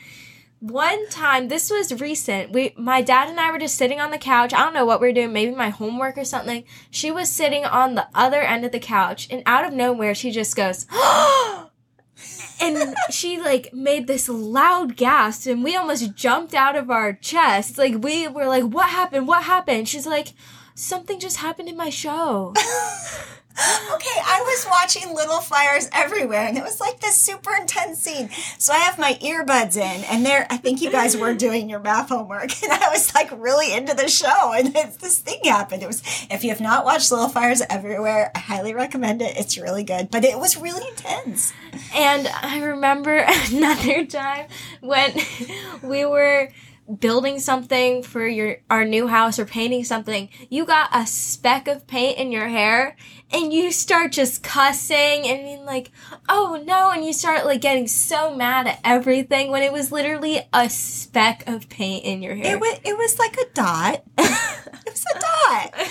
One 0.60 1.08
time 1.10 1.48
this 1.48 1.70
was 1.70 2.00
recent. 2.00 2.52
We 2.52 2.74
my 2.76 3.02
dad 3.02 3.28
and 3.28 3.38
i 3.38 3.50
were 3.50 3.58
just 3.58 3.76
sitting 3.76 4.00
on 4.00 4.10
the 4.10 4.18
couch. 4.18 4.52
I 4.52 4.64
don't 4.64 4.74
know 4.74 4.84
what 4.84 5.00
we 5.00 5.08
are 5.08 5.12
doing 5.12 5.32
maybe 5.32 5.54
my 5.54 5.68
homework 5.68 6.18
or 6.18 6.24
something. 6.24 6.64
She 6.90 7.10
was 7.10 7.28
sitting 7.30 7.64
on 7.64 7.94
the 7.94 8.08
other 8.14 8.40
end 8.40 8.64
of 8.64 8.72
the 8.72 8.80
couch 8.80 9.28
and 9.30 9.42
out 9.46 9.66
of 9.66 9.72
nowhere 9.72 10.14
she 10.14 10.30
just 10.30 10.56
goes 10.56 10.86
and 12.60 12.94
she 13.10 13.38
like 13.38 13.72
made 13.74 14.06
this 14.06 14.28
loud 14.28 14.96
gasp 14.96 15.46
and 15.46 15.62
we 15.62 15.76
almost 15.76 16.14
jumped 16.14 16.54
out 16.54 16.76
of 16.76 16.90
our 16.90 17.12
chests 17.12 17.78
like 17.78 18.02
we 18.02 18.26
were 18.26 18.46
like 18.46 18.64
what 18.64 18.88
happened? 18.88 19.28
What 19.28 19.44
happened? 19.44 19.88
She's 19.88 20.06
like 20.06 20.32
something 20.74 21.20
just 21.20 21.38
happened 21.38 21.68
in 21.68 21.76
my 21.76 21.90
show 21.90 22.54
okay, 23.56 24.20
I 24.24 24.42
was 24.42 24.66
watching 24.70 25.14
Little 25.14 25.40
Fires 25.40 25.88
Everywhere, 25.92 26.46
and 26.46 26.56
it 26.56 26.62
was 26.62 26.80
like 26.80 27.00
this 27.00 27.16
super 27.16 27.54
intense 27.54 27.98
scene. 27.98 28.30
So 28.58 28.72
I 28.72 28.78
have 28.78 28.98
my 28.98 29.14
earbuds 29.14 29.76
in, 29.76 30.04
and 30.04 30.24
there, 30.24 30.46
I 30.50 30.56
think 30.56 30.80
you 30.80 30.90
guys 30.90 31.16
were 31.16 31.34
doing 31.40 31.68
your 31.68 31.80
math 31.80 32.08
homework, 32.08 32.62
and 32.62 32.72
I 32.72 32.88
was 32.90 33.14
like 33.14 33.30
really 33.32 33.74
into 33.74 33.94
the 33.94 34.08
show, 34.08 34.52
and 34.52 34.72
this 34.72 35.18
thing 35.18 35.40
happened. 35.44 35.82
It 35.82 35.86
was, 35.86 36.02
if 36.30 36.44
you 36.44 36.50
have 36.50 36.60
not 36.60 36.84
watched 36.84 37.10
Little 37.10 37.28
Fires 37.28 37.62
Everywhere, 37.68 38.30
I 38.34 38.38
highly 38.38 38.74
recommend 38.74 39.22
it. 39.22 39.36
It's 39.36 39.58
really 39.58 39.84
good, 39.84 40.10
but 40.10 40.24
it 40.24 40.38
was 40.38 40.56
really 40.56 40.88
intense. 40.88 41.52
And 41.94 42.28
I 42.28 42.62
remember 42.62 43.16
another 43.50 44.06
time 44.06 44.46
when 44.80 45.14
we 45.82 46.04
were 46.04 46.50
building 46.98 47.38
something 47.38 48.02
for 48.02 48.26
your 48.26 48.56
our 48.68 48.84
new 48.84 49.06
house 49.06 49.38
or 49.38 49.44
painting 49.44 49.84
something, 49.84 50.28
you 50.48 50.64
got 50.64 50.90
a 50.92 51.06
speck 51.06 51.68
of 51.68 51.86
paint 51.86 52.18
in 52.18 52.32
your 52.32 52.48
hair 52.48 52.96
and 53.32 53.52
you 53.52 53.70
start 53.70 54.12
just 54.12 54.42
cussing 54.42 55.26
and 55.26 55.44
being 55.44 55.64
like, 55.64 55.90
"Oh 56.28 56.62
no." 56.64 56.90
And 56.90 57.04
you 57.04 57.12
start 57.12 57.44
like 57.44 57.60
getting 57.60 57.86
so 57.86 58.34
mad 58.34 58.66
at 58.66 58.80
everything 58.84 59.50
when 59.50 59.62
it 59.62 59.72
was 59.72 59.92
literally 59.92 60.40
a 60.52 60.68
speck 60.68 61.48
of 61.48 61.68
paint 61.68 62.04
in 62.04 62.22
your 62.22 62.34
hair. 62.34 62.56
It 62.56 62.60
was 62.60 62.80
it 62.84 62.96
was 62.96 63.18
like 63.18 63.36
a 63.36 63.52
dot. 63.54 64.02
it 64.18 64.90
was 64.90 65.04
a 65.14 65.20
dot. 65.20 65.88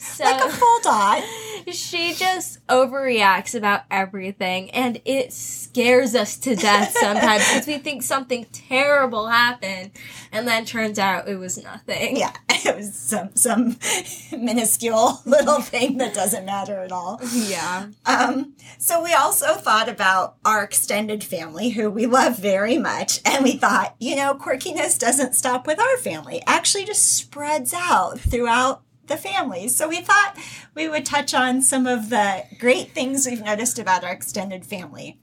So, 0.00 0.24
like 0.24 0.44
a 0.44 0.48
full 0.48 0.80
dot. 0.80 1.22
She 1.70 2.14
just 2.14 2.66
overreacts 2.68 3.54
about 3.54 3.82
everything 3.90 4.70
and 4.70 5.00
it 5.04 5.32
scares 5.32 6.14
us 6.14 6.38
to 6.38 6.56
death 6.56 6.96
sometimes 6.98 7.46
because 7.48 7.66
we 7.66 7.78
think 7.78 8.02
something 8.02 8.46
terrible 8.50 9.28
happened 9.28 9.90
and 10.32 10.48
then 10.48 10.64
turns 10.64 10.98
out 10.98 11.28
it 11.28 11.36
was 11.36 11.62
nothing. 11.62 12.16
Yeah, 12.16 12.32
it 12.50 12.76
was 12.76 12.94
some 12.94 13.30
some 13.34 13.76
minuscule 14.32 15.20
little 15.26 15.60
thing 15.60 15.98
that 15.98 16.14
doesn't 16.14 16.46
matter 16.46 16.69
at 16.78 16.92
all. 16.92 17.20
Yeah. 17.32 17.88
Um 18.06 18.54
so 18.78 19.02
we 19.02 19.12
also 19.12 19.54
thought 19.54 19.88
about 19.88 20.36
our 20.44 20.62
extended 20.62 21.24
family 21.24 21.70
who 21.70 21.90
we 21.90 22.06
love 22.06 22.38
very 22.38 22.78
much 22.78 23.20
and 23.24 23.44
we 23.44 23.56
thought, 23.56 23.96
you 23.98 24.16
know, 24.16 24.34
quirkiness 24.34 24.98
doesn't 24.98 25.34
stop 25.34 25.66
with 25.66 25.80
our 25.80 25.96
family. 25.98 26.38
It 26.38 26.44
actually 26.46 26.84
just 26.84 27.12
spreads 27.12 27.74
out 27.74 28.18
throughout 28.20 28.82
the 29.06 29.16
families. 29.16 29.76
So 29.76 29.88
we 29.88 30.00
thought 30.00 30.38
we 30.74 30.88
would 30.88 31.04
touch 31.04 31.34
on 31.34 31.60
some 31.60 31.86
of 31.86 32.08
the 32.08 32.44
great 32.58 32.92
things 32.92 33.26
we've 33.26 33.44
noticed 33.44 33.78
about 33.78 34.04
our 34.04 34.12
extended 34.12 34.64
family. 34.64 35.18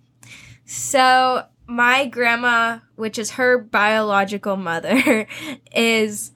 So 0.66 1.46
my 1.66 2.06
grandma, 2.06 2.80
which 2.96 3.18
is 3.18 3.32
her 3.32 3.58
biological 3.58 4.58
mother, 4.58 5.28
is 5.76 6.32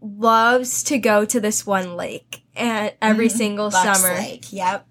loves 0.00 0.82
to 0.84 0.98
go 0.98 1.24
to 1.24 1.40
this 1.40 1.66
one 1.66 1.96
lake 1.96 2.42
and 2.56 2.92
every 3.00 3.28
mm-hmm. 3.28 3.36
single 3.36 3.70
Bucks 3.70 4.00
summer. 4.00 4.14
Lake, 4.14 4.52
yep. 4.52 4.86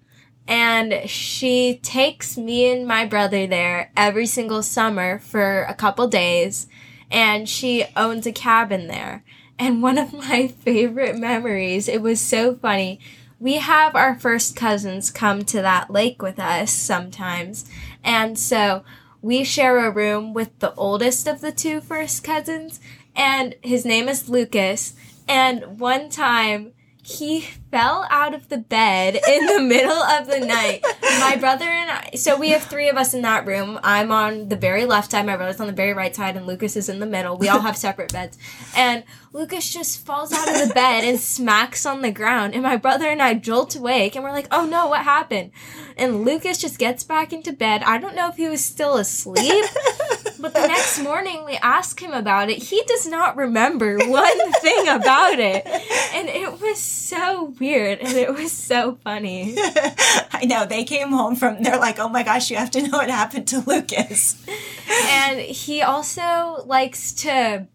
And 0.48 1.08
she 1.10 1.80
takes 1.82 2.38
me 2.38 2.70
and 2.70 2.86
my 2.86 3.04
brother 3.04 3.46
there 3.46 3.90
every 3.96 4.26
single 4.26 4.62
summer 4.62 5.18
for 5.18 5.64
a 5.64 5.74
couple 5.74 6.06
days 6.06 6.68
and 7.10 7.48
she 7.48 7.84
owns 7.96 8.26
a 8.26 8.32
cabin 8.32 8.86
there. 8.86 9.24
And 9.58 9.82
one 9.82 9.98
of 9.98 10.12
my 10.12 10.48
favorite 10.48 11.16
memories, 11.16 11.88
it 11.88 12.02
was 12.02 12.20
so 12.20 12.54
funny. 12.54 13.00
We 13.38 13.54
have 13.54 13.94
our 13.94 14.18
first 14.18 14.56
cousins 14.56 15.10
come 15.10 15.44
to 15.46 15.60
that 15.62 15.90
lake 15.90 16.22
with 16.22 16.38
us 16.38 16.72
sometimes. 16.72 17.68
And 18.02 18.38
so 18.38 18.82
we 19.20 19.44
share 19.44 19.84
a 19.84 19.90
room 19.90 20.32
with 20.32 20.58
the 20.60 20.74
oldest 20.74 21.26
of 21.26 21.40
the 21.40 21.52
two 21.52 21.80
first 21.80 22.22
cousins, 22.22 22.80
and 23.14 23.56
his 23.62 23.84
name 23.84 24.08
is 24.08 24.28
Lucas. 24.28 24.94
And 25.28 25.80
one 25.80 26.08
time, 26.08 26.72
he 27.06 27.42
fell 27.70 28.04
out 28.10 28.34
of 28.34 28.48
the 28.48 28.58
bed 28.58 29.14
in 29.14 29.46
the 29.46 29.60
middle 29.62 29.92
of 29.92 30.26
the 30.26 30.40
night. 30.40 30.84
My 31.20 31.36
brother 31.36 31.64
and 31.64 31.88
I, 31.88 32.10
so 32.16 32.36
we 32.36 32.50
have 32.50 32.64
three 32.64 32.88
of 32.88 32.96
us 32.96 33.14
in 33.14 33.22
that 33.22 33.46
room. 33.46 33.78
I'm 33.84 34.10
on 34.10 34.48
the 34.48 34.56
very 34.56 34.84
left 34.86 35.12
side, 35.12 35.24
my 35.24 35.36
brother's 35.36 35.60
on 35.60 35.68
the 35.68 35.72
very 35.72 35.92
right 35.92 36.14
side, 36.14 36.36
and 36.36 36.48
Lucas 36.48 36.74
is 36.74 36.88
in 36.88 36.98
the 36.98 37.06
middle. 37.06 37.36
We 37.36 37.48
all 37.48 37.60
have 37.60 37.76
separate 37.76 38.12
beds. 38.12 38.38
And 38.76 39.04
Lucas 39.36 39.70
just 39.70 39.98
falls 40.06 40.32
out 40.32 40.48
of 40.48 40.66
the 40.66 40.72
bed 40.72 41.04
and 41.04 41.20
smacks 41.20 41.84
on 41.84 42.00
the 42.00 42.10
ground. 42.10 42.54
And 42.54 42.62
my 42.62 42.78
brother 42.78 43.06
and 43.06 43.20
I 43.20 43.34
jolt 43.34 43.76
awake 43.76 44.14
and 44.14 44.24
we're 44.24 44.32
like, 44.32 44.48
oh 44.50 44.64
no, 44.64 44.86
what 44.86 45.02
happened? 45.02 45.50
And 45.94 46.24
Lucas 46.24 46.56
just 46.56 46.78
gets 46.78 47.04
back 47.04 47.34
into 47.34 47.52
bed. 47.52 47.82
I 47.82 47.98
don't 47.98 48.16
know 48.16 48.30
if 48.30 48.36
he 48.36 48.48
was 48.48 48.64
still 48.64 48.96
asleep, 48.96 49.66
but 50.40 50.54
the 50.54 50.66
next 50.66 51.02
morning 51.02 51.44
we 51.44 51.56
ask 51.56 52.00
him 52.00 52.12
about 52.12 52.48
it. 52.48 52.62
He 52.62 52.82
does 52.86 53.06
not 53.06 53.36
remember 53.36 53.98
one 53.98 54.52
thing 54.52 54.88
about 54.88 55.38
it. 55.38 55.66
And 56.14 56.30
it 56.30 56.58
was 56.58 56.78
so 56.78 57.52
weird 57.60 57.98
and 57.98 58.16
it 58.16 58.32
was 58.32 58.52
so 58.52 58.94
funny. 59.04 59.54
I 59.58 60.46
know. 60.46 60.64
They 60.64 60.84
came 60.84 61.10
home 61.10 61.36
from, 61.36 61.62
they're 61.62 61.78
like, 61.78 61.98
oh 61.98 62.08
my 62.08 62.22
gosh, 62.22 62.50
you 62.50 62.56
have 62.56 62.70
to 62.70 62.80
know 62.80 62.96
what 62.96 63.10
happened 63.10 63.48
to 63.48 63.60
Lucas. 63.60 64.42
and 64.88 65.40
he 65.40 65.82
also 65.82 66.62
likes 66.64 67.12
to 67.12 67.66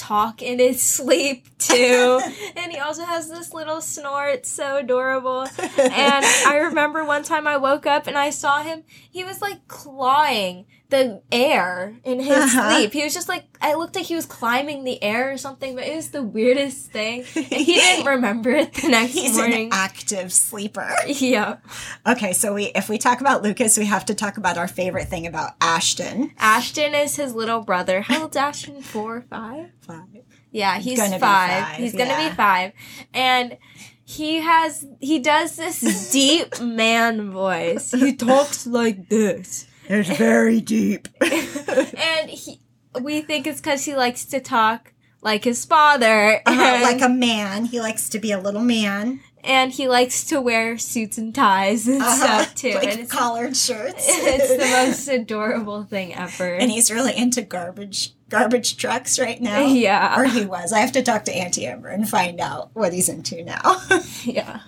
talk 0.00 0.42
in 0.42 0.58
his 0.58 0.82
sleep 0.96 1.46
too. 1.58 2.20
and 2.56 2.72
he 2.72 2.78
also 2.78 3.04
has 3.04 3.28
this 3.28 3.52
little 3.52 3.80
snort, 3.80 4.46
so 4.46 4.78
adorable. 4.78 5.46
And 5.78 6.24
I 6.46 6.56
remember 6.68 7.04
one 7.04 7.22
time 7.22 7.46
I 7.46 7.58
woke 7.58 7.86
up 7.86 8.06
and 8.06 8.16
I 8.16 8.30
saw 8.30 8.62
him, 8.62 8.84
he 9.10 9.24
was 9.24 9.42
like 9.42 9.68
clawing 9.68 10.66
the 10.90 11.22
air 11.32 11.96
in 12.04 12.20
his 12.20 12.36
uh-huh. 12.36 12.76
sleep. 12.76 12.92
He 12.92 13.02
was 13.02 13.14
just 13.14 13.28
like 13.28 13.44
I 13.62 13.74
looked 13.74 13.96
like 13.96 14.06
he 14.06 14.14
was 14.14 14.26
climbing 14.26 14.84
the 14.84 15.02
air 15.02 15.32
or 15.32 15.38
something, 15.38 15.74
but 15.74 15.84
it 15.84 15.96
was 15.96 16.10
the 16.10 16.22
weirdest 16.22 16.90
thing. 16.90 17.24
And 17.34 17.46
he 17.46 17.74
didn't 17.74 18.06
remember 18.14 18.50
it 18.50 18.74
the 18.74 18.88
next 18.88 19.12
He's 19.12 19.36
morning. 19.36 19.56
He's 19.56 19.66
an 19.66 19.72
active 19.72 20.32
sleeper. 20.32 20.94
Yeah. 21.06 21.58
Okay, 22.06 22.32
so 22.32 22.54
we 22.54 22.66
if 22.74 22.88
we 22.88 22.98
talk 22.98 23.20
about 23.20 23.42
Lucas, 23.42 23.78
we 23.78 23.86
have 23.86 24.04
to 24.06 24.14
talk 24.14 24.36
about 24.36 24.58
our 24.58 24.68
favorite 24.68 25.08
thing 25.08 25.26
about 25.26 25.52
Ashton. 25.60 26.32
Ashton 26.38 26.94
is 26.94 27.16
his 27.16 27.34
little 27.34 27.60
brother. 27.60 28.02
How 28.02 28.22
old's 28.22 28.36
Ashton? 28.36 28.82
Four, 28.82 29.24
five? 29.30 29.70
Five. 29.80 30.04
Yeah, 30.50 30.78
he's 30.78 30.98
five. 30.98 31.20
five. 31.20 31.76
He's 31.76 31.94
gonna 31.94 32.28
be 32.28 32.34
five. 32.34 32.72
And 33.14 33.56
he 34.04 34.40
has 34.40 34.84
he 35.00 35.20
does 35.20 35.56
this 35.56 36.10
deep 36.10 36.60
man 36.62 37.30
voice. 37.30 37.92
He 37.92 38.16
talks 38.16 38.66
like 38.66 39.08
this. 39.08 39.66
It's 39.92 40.16
very 40.16 40.60
deep. 40.60 41.08
and 41.20 42.30
he, 42.30 42.60
we 43.00 43.22
think 43.22 43.48
it's 43.48 43.60
because 43.60 43.84
he 43.84 43.96
likes 43.96 44.24
to 44.26 44.38
talk 44.38 44.92
like 45.20 45.42
his 45.42 45.64
father. 45.64 46.40
Uh, 46.46 46.78
like 46.80 47.02
a 47.02 47.08
man. 47.08 47.64
He 47.64 47.80
likes 47.80 48.08
to 48.10 48.20
be 48.20 48.30
a 48.30 48.38
little 48.38 48.62
man. 48.62 49.20
And 49.42 49.72
he 49.72 49.88
likes 49.88 50.24
to 50.26 50.40
wear 50.40 50.78
suits 50.78 51.18
and 51.18 51.34
ties 51.34 51.88
and 51.88 52.02
uh-huh. 52.02 52.14
stuff 52.14 52.54
too. 52.54 52.74
Like 52.74 52.98
and 52.98 53.10
collared 53.10 53.56
shirts. 53.56 54.06
It's 54.08 54.48
the 54.48 54.58
most 54.86 55.08
adorable 55.08 55.82
thing 55.82 56.14
ever. 56.14 56.54
And 56.54 56.70
he's 56.70 56.90
really 56.90 57.16
into 57.16 57.42
garbage 57.42 58.14
garbage 58.28 58.76
trucks 58.76 59.18
right 59.18 59.40
now. 59.40 59.66
Yeah. 59.66 60.20
Or 60.20 60.24
he 60.24 60.44
was. 60.44 60.72
I 60.72 60.78
have 60.78 60.92
to 60.92 61.02
talk 61.02 61.24
to 61.24 61.32
Auntie 61.32 61.66
Amber 61.66 61.88
and 61.88 62.08
find 62.08 62.38
out 62.38 62.70
what 62.74 62.92
he's 62.92 63.08
into 63.08 63.42
now. 63.42 63.82
yeah. 64.22 64.60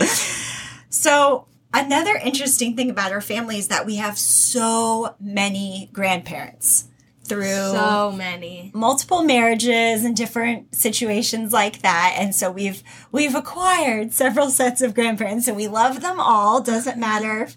So 0.88 1.47
another 1.73 2.14
interesting 2.17 2.76
thing 2.76 2.91
about 2.91 3.12
our 3.12 3.21
family 3.21 3.59
is 3.59 3.69
that 3.69 3.87
we 3.87 3.97
have 3.97 4.19
so 4.19 5.14
many 5.21 5.91
grandparents 5.93 6.88
through 7.25 7.45
So 7.73 8.12
many. 8.12 8.71
multiple 8.75 9.23
marriages 9.23 10.05
and 10.05 10.17
different 10.17 10.75
situations 10.75 11.52
like 11.52 11.83
that. 11.83 12.17
And 12.19 12.35
so 12.35 12.50
we've 12.50 12.83
we've 13.12 13.35
acquired 13.35 14.12
several 14.12 14.50
sets 14.50 14.83
of 14.83 14.95
grandparents 14.95 15.47
and 15.47 15.57
we 15.57 15.69
love 15.69 16.00
them 16.00 16.19
all. 16.21 16.61
Doesn't 16.61 16.99
matter 16.99 17.49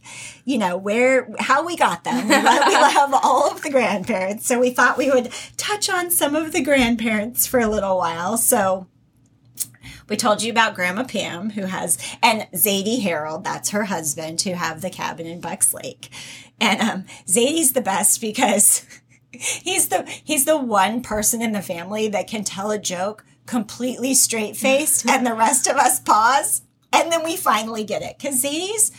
you 0.45 0.59
know 0.59 0.77
where 0.77 1.27
how 1.39 1.65
we 1.65 1.75
got 1.75 2.03
them 2.03 2.27
we 2.29 2.35
love, 2.35 2.67
we 2.67 2.75
love 2.75 3.19
all 3.23 3.51
of 3.51 3.63
the 3.63 3.71
grandparents. 3.71 4.45
So 4.45 4.59
we 4.59 4.69
thought 4.69 4.97
we 4.97 5.09
would 5.09 5.31
touch 5.57 5.89
on 5.89 6.11
some 6.11 6.35
of 6.35 6.51
the 6.51 6.61
grandparents 6.63 7.47
for 7.47 7.59
a 7.59 7.67
little 7.67 7.97
while. 7.97 8.37
So 8.37 8.87
we 10.07 10.17
told 10.17 10.43
you 10.43 10.51
about 10.51 10.75
Grandma 10.75 11.03
Pam, 11.03 11.51
who 11.51 11.65
has, 11.65 11.97
and 12.21 12.47
Zadie 12.53 13.01
Harold, 13.01 13.43
that's 13.43 13.71
her 13.71 13.85
husband, 13.85 14.41
who 14.41 14.53
have 14.53 14.81
the 14.81 14.89
cabin 14.89 15.25
in 15.25 15.41
Bucks 15.41 15.73
Lake. 15.73 16.09
And 16.59 16.81
um, 16.81 17.05
Zadie's 17.27 17.73
the 17.73 17.81
best 17.81 18.21
because 18.21 18.85
he's 19.31 19.89
the 19.89 20.03
he's 20.23 20.45
the 20.45 20.57
one 20.57 21.01
person 21.01 21.41
in 21.41 21.51
the 21.51 21.61
family 21.61 22.07
that 22.09 22.27
can 22.27 22.43
tell 22.43 22.71
a 22.71 22.79
joke 22.79 23.25
completely 23.45 24.13
straight 24.13 24.55
faced, 24.55 25.05
and 25.09 25.25
the 25.25 25.33
rest 25.33 25.67
of 25.67 25.77
us 25.77 25.99
pause, 25.99 26.61
and 26.93 27.11
then 27.11 27.23
we 27.23 27.35
finally 27.35 27.83
get 27.83 28.01
it. 28.01 28.17
Because 28.17 28.43
Zadie's, 28.43 28.91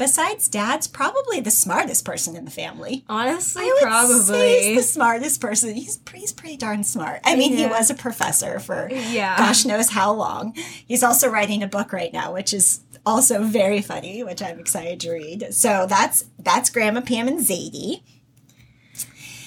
besides 0.00 0.48
Dad's, 0.48 0.86
probably 0.86 1.40
the 1.40 1.50
smartest 1.50 2.06
person 2.06 2.34
in 2.34 2.46
the 2.46 2.50
family. 2.50 3.04
Honestly, 3.06 3.62
I 3.62 3.66
would 3.66 3.80
say 3.80 3.86
probably. 3.86 4.58
he's 4.62 4.76
the 4.78 4.82
smartest 4.82 5.42
person. 5.42 5.74
He's, 5.74 6.00
he's 6.14 6.32
pretty 6.32 6.56
darn 6.56 6.84
smart. 6.84 7.20
I 7.22 7.36
mean, 7.36 7.54
he 7.54 7.66
was 7.66 7.90
a 7.90 7.94
professor 7.94 8.58
for 8.60 8.88
Yeah. 8.90 9.36
gosh 9.36 9.66
knows 9.66 9.90
how 9.90 10.14
long. 10.14 10.54
He's 10.86 11.02
also 11.02 11.28
writing 11.28 11.62
a 11.62 11.66
book 11.66 11.92
right 11.92 12.14
now, 12.14 12.32
which 12.32 12.54
is 12.54 12.80
also 13.04 13.44
very 13.44 13.82
funny, 13.82 14.24
which 14.24 14.42
I'm 14.42 14.58
excited 14.58 15.00
to 15.00 15.12
read. 15.12 15.52
So 15.52 15.84
that's 15.86 16.24
that's 16.38 16.70
Grandma 16.70 17.02
Pam 17.02 17.28
and 17.28 17.40
Zadie. 17.40 18.00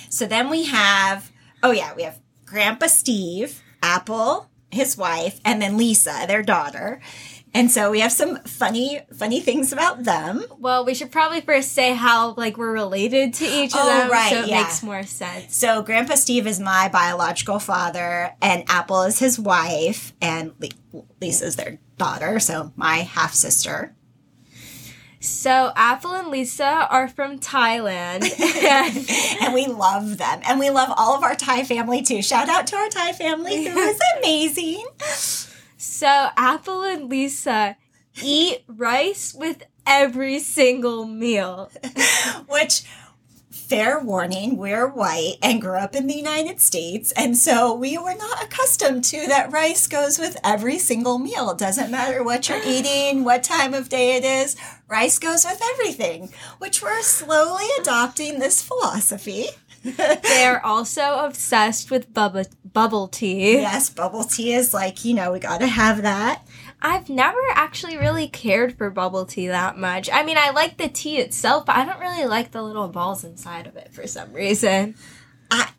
So 0.09 0.27
then 0.27 0.51
we 0.51 0.65
have 0.65 1.31
oh 1.63 1.71
yeah, 1.71 1.95
we 1.95 2.03
have 2.03 2.19
Grandpa 2.45 2.85
Steve, 2.85 3.63
Apple, 3.81 4.51
his 4.69 4.95
wife, 4.97 5.41
and 5.43 5.59
then 5.59 5.77
Lisa, 5.77 6.25
their 6.27 6.43
daughter. 6.43 7.01
And 7.55 7.69
so 7.69 7.91
we 7.91 7.99
have 7.99 8.11
some 8.11 8.37
funny 8.45 9.01
funny 9.15 9.39
things 9.39 9.71
about 9.71 10.03
them. 10.05 10.43
Well, 10.57 10.85
we 10.85 10.95
should 10.95 11.11
probably 11.11 11.39
first 11.41 11.73
say 11.73 11.93
how 11.93 12.33
like 12.33 12.57
we're 12.57 12.71
related 12.73 13.35
to 13.35 13.45
each 13.45 13.73
of 13.75 13.79
Oh, 13.83 13.87
them, 13.87 14.09
right, 14.09 14.31
so 14.33 14.41
it 14.41 14.47
yeah. 14.47 14.61
makes 14.63 14.81
more 14.81 15.03
sense. 15.03 15.55
So 15.55 15.83
Grandpa 15.83 16.15
Steve 16.15 16.47
is 16.47 16.59
my 16.59 16.89
biological 16.89 17.59
father, 17.59 18.33
and 18.41 18.63
Apple 18.67 19.03
is 19.03 19.19
his 19.19 19.37
wife, 19.39 20.13
and 20.19 20.53
Li- 20.59 20.71
Lisa's 21.21 21.55
their 21.55 21.77
daughter, 21.97 22.39
so 22.39 22.73
my 22.75 22.97
half 22.97 23.33
sister. 23.35 23.95
So 25.19 25.71
Apple 25.75 26.11
and 26.15 26.29
Lisa 26.29 26.87
are 26.89 27.07
from 27.07 27.37
Thailand, 27.39 28.23
and 28.63 29.09
and 29.43 29.53
we 29.53 29.67
love 29.67 30.17
them, 30.17 30.41
and 30.43 30.59
we 30.59 30.69
love 30.71 30.91
all 30.97 31.15
of 31.15 31.23
our 31.23 31.35
Thai 31.35 31.63
family 31.65 32.01
too. 32.01 32.23
Shout 32.23 32.49
out 32.49 32.65
to 32.67 32.75
our 32.75 32.89
Thai 32.89 33.13
family, 33.13 33.63
who 33.65 33.77
is 33.77 33.99
amazing. 34.17 34.83
So 35.83 36.29
Apple 36.37 36.83
and 36.83 37.09
Lisa 37.09 37.75
eat 38.21 38.63
rice 38.67 39.33
with 39.33 39.63
every 39.85 40.39
single 40.39 41.05
meal. 41.05 41.69
Which, 42.47 42.83
fair 43.51 43.99
warning, 43.99 44.55
we're 44.55 44.87
white 44.87 45.35
and 45.41 45.61
grew 45.61 45.77
up 45.77 45.93
in 45.93 46.07
the 46.07 46.15
United 46.15 46.61
States, 46.61 47.11
and 47.17 47.35
so 47.35 47.73
we 47.73 47.97
were 47.97 48.15
not 48.15 48.43
accustomed 48.43 49.03
to 49.05 49.27
that 49.27 49.51
rice 49.51 49.87
goes 49.87 50.17
with 50.17 50.37
every 50.43 50.79
single 50.79 51.19
meal. 51.19 51.49
It 51.51 51.57
doesn't 51.57 51.91
matter 51.91 52.23
what 52.23 52.47
you're 52.47 52.63
eating, 52.65 53.25
what 53.25 53.43
time 53.43 53.73
of 53.73 53.89
day 53.89 54.15
it 54.15 54.23
is, 54.23 54.55
rice 54.87 55.19
goes 55.19 55.43
with 55.43 55.61
everything, 55.73 56.31
which 56.59 56.81
we're 56.81 57.01
slowly 57.01 57.65
adopting 57.81 58.39
this 58.39 58.61
philosophy. 58.61 59.47
They're 60.23 60.65
also 60.65 61.25
obsessed 61.25 61.91
with 61.91 62.13
bubble 62.13 62.45
bubble 62.63 63.07
tea. 63.09 63.55
Yes, 63.55 63.89
bubble 63.89 64.23
tea 64.23 64.53
is 64.53 64.73
like, 64.73 65.03
you 65.03 65.13
know, 65.13 65.31
we 65.33 65.39
gotta 65.39 65.67
have 65.67 66.01
that. 66.03 66.41
I've 66.81 67.09
never 67.09 67.39
actually 67.51 67.97
really 67.97 68.27
cared 68.27 68.77
for 68.77 68.89
bubble 68.89 69.25
tea 69.25 69.47
that 69.47 69.77
much. 69.77 70.09
I 70.11 70.23
mean, 70.23 70.37
I 70.37 70.51
like 70.51 70.77
the 70.77 70.89
tea 70.89 71.17
itself, 71.17 71.65
but 71.65 71.75
I 71.75 71.85
don't 71.85 71.99
really 71.99 72.25
like 72.25 72.51
the 72.51 72.61
little 72.61 72.87
balls 72.87 73.23
inside 73.23 73.67
of 73.67 73.75
it 73.75 73.93
for 73.93 74.07
some 74.07 74.33
reason. 74.33 74.95
I, 75.51 75.69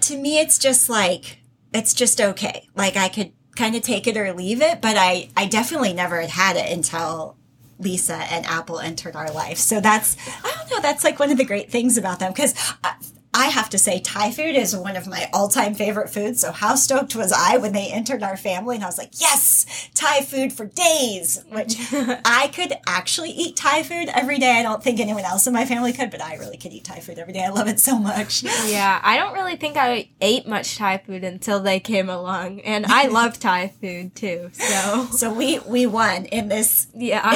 to 0.00 0.16
me, 0.16 0.40
it's 0.40 0.58
just 0.58 0.88
like, 0.88 1.38
it's 1.72 1.94
just 1.94 2.20
okay. 2.20 2.68
Like 2.74 2.96
I 2.96 3.08
could 3.08 3.32
kind 3.56 3.76
of 3.76 3.82
take 3.82 4.06
it 4.06 4.16
or 4.16 4.32
leave 4.32 4.62
it, 4.62 4.80
but 4.80 4.96
I, 4.96 5.30
I 5.36 5.46
definitely 5.46 5.92
never 5.92 6.20
had 6.20 6.30
had 6.30 6.56
it 6.56 6.70
until 6.70 7.36
Lisa 7.78 8.16
and 8.16 8.46
Apple 8.46 8.78
entered 8.78 9.16
our 9.16 9.30
life. 9.30 9.58
So 9.58 9.80
that's, 9.80 10.16
I 10.44 10.54
don't 10.58 10.70
know, 10.70 10.80
that's 10.80 11.04
like 11.04 11.18
one 11.18 11.30
of 11.30 11.38
the 11.38 11.44
great 11.44 11.70
things 11.70 11.96
about 11.96 12.18
them 12.18 12.32
because 12.32 12.54
uh, 12.84 12.92
I, 13.34 13.46
have 13.52 13.68
to 13.70 13.78
say 13.78 14.00
Thai 14.00 14.30
food 14.30 14.56
is 14.56 14.74
one 14.76 14.96
of 14.96 15.06
my 15.06 15.28
all-time 15.32 15.74
favorite 15.74 16.08
foods. 16.10 16.40
So 16.40 16.52
how 16.52 16.74
stoked 16.74 17.14
was 17.14 17.32
I 17.32 17.56
when 17.58 17.72
they 17.72 17.88
entered 17.90 18.22
our 18.22 18.36
family 18.36 18.76
and 18.76 18.84
I 18.84 18.86
was 18.86 18.98
like, 18.98 19.20
yes, 19.20 19.90
Thai 19.94 20.22
food 20.22 20.52
for 20.52 20.64
days, 20.66 21.44
which 21.50 21.76
I 21.92 22.50
could 22.54 22.72
actually 22.86 23.30
eat 23.30 23.56
Thai 23.56 23.82
food 23.82 24.08
every 24.08 24.38
day. 24.38 24.52
I 24.58 24.62
don't 24.62 24.82
think 24.82 25.00
anyone 25.00 25.24
else 25.24 25.46
in 25.46 25.52
my 25.52 25.64
family 25.64 25.92
could, 25.92 26.10
but 26.10 26.22
I 26.22 26.36
really 26.36 26.56
could 26.56 26.72
eat 26.72 26.84
Thai 26.84 27.00
food 27.00 27.18
every 27.18 27.32
day. 27.32 27.44
I 27.44 27.48
love 27.50 27.68
it 27.68 27.80
so 27.80 27.98
much. 27.98 28.42
Yeah, 28.42 29.00
I 29.02 29.16
don't 29.18 29.34
really 29.34 29.56
think 29.56 29.76
I 29.76 30.08
ate 30.20 30.46
much 30.46 30.76
Thai 30.76 30.98
food 30.98 31.24
until 31.24 31.60
they 31.60 31.78
came 31.80 32.08
along, 32.08 32.60
and 32.60 32.86
I 32.86 33.06
love 33.08 33.38
Thai 33.38 33.68
food 33.80 34.14
too. 34.14 34.50
So 34.52 35.06
So 35.12 35.32
we 35.32 35.58
we 35.60 35.86
won 35.86 36.24
in 36.26 36.48
this 36.48 36.86
yeah, 36.94 37.34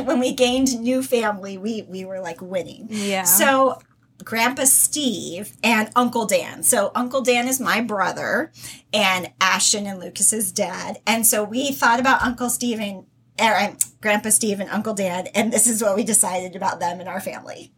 when 0.02 0.20
we 0.20 0.32
gained 0.32 0.78
new 0.80 1.02
family, 1.02 1.58
we 1.58 1.82
we 1.88 2.04
were 2.04 2.20
like 2.20 2.40
winning. 2.40 2.86
yeah. 2.90 3.24
So 3.24 3.80
Grandpa 4.24 4.64
Steve 4.64 5.56
and 5.62 5.90
Uncle 5.96 6.26
Dan. 6.26 6.62
So 6.62 6.90
Uncle 6.94 7.22
Dan 7.22 7.48
is 7.48 7.60
my 7.60 7.80
brother 7.80 8.52
and 8.92 9.30
Ashton 9.40 9.86
and 9.86 10.00
Lucas's 10.00 10.52
dad. 10.52 10.98
And 11.06 11.26
so 11.26 11.44
we 11.44 11.72
thought 11.72 12.00
about 12.00 12.22
Uncle 12.22 12.50
Steve 12.50 12.80
and 12.80 13.06
um, 13.40 13.76
Grandpa 14.00 14.30
Steve 14.30 14.60
and 14.60 14.70
Uncle 14.70 14.94
Dan, 14.94 15.28
and 15.28 15.52
this 15.52 15.66
is 15.66 15.82
what 15.82 15.96
we 15.96 16.04
decided 16.04 16.56
about 16.56 16.80
them 16.80 17.00
and 17.00 17.08
our 17.08 17.20
family. 17.20 17.72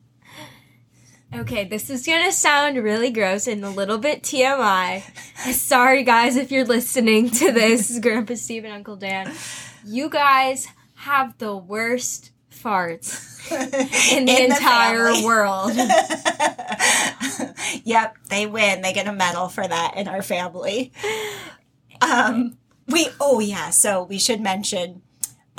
Okay, 1.32 1.64
this 1.64 1.90
is 1.90 2.04
gonna 2.04 2.32
sound 2.32 2.76
really 2.76 3.10
gross 3.10 3.46
and 3.46 3.64
a 3.64 3.70
little 3.70 3.98
bit 3.98 4.22
TMI. 4.22 5.02
Sorry, 5.52 6.02
guys, 6.02 6.36
if 6.36 6.50
you're 6.50 6.64
listening 6.64 7.30
to 7.30 7.52
this, 7.52 7.98
Grandpa 8.02 8.34
Steve 8.34 8.64
and 8.64 8.72
Uncle 8.72 8.96
Dan. 8.96 9.32
You 9.84 10.08
guys 10.08 10.66
have 10.96 11.38
the 11.38 11.56
worst 11.56 12.32
farts 12.62 13.50
in 14.12 14.26
the 14.26 14.32
In 14.32 14.48
the 14.48 14.54
entire 14.54 15.06
family. 15.12 15.24
world. 15.24 15.72
yep, 17.84 18.16
they 18.28 18.46
win. 18.46 18.82
They 18.82 18.92
get 18.92 19.06
a 19.06 19.12
medal 19.12 19.48
for 19.48 19.66
that 19.66 19.94
in 19.96 20.08
our 20.08 20.22
family. 20.22 20.92
Um, 22.00 22.56
we 22.86 23.08
oh 23.20 23.40
yeah, 23.40 23.70
so 23.70 24.04
we 24.04 24.18
should 24.18 24.40
mention 24.40 25.02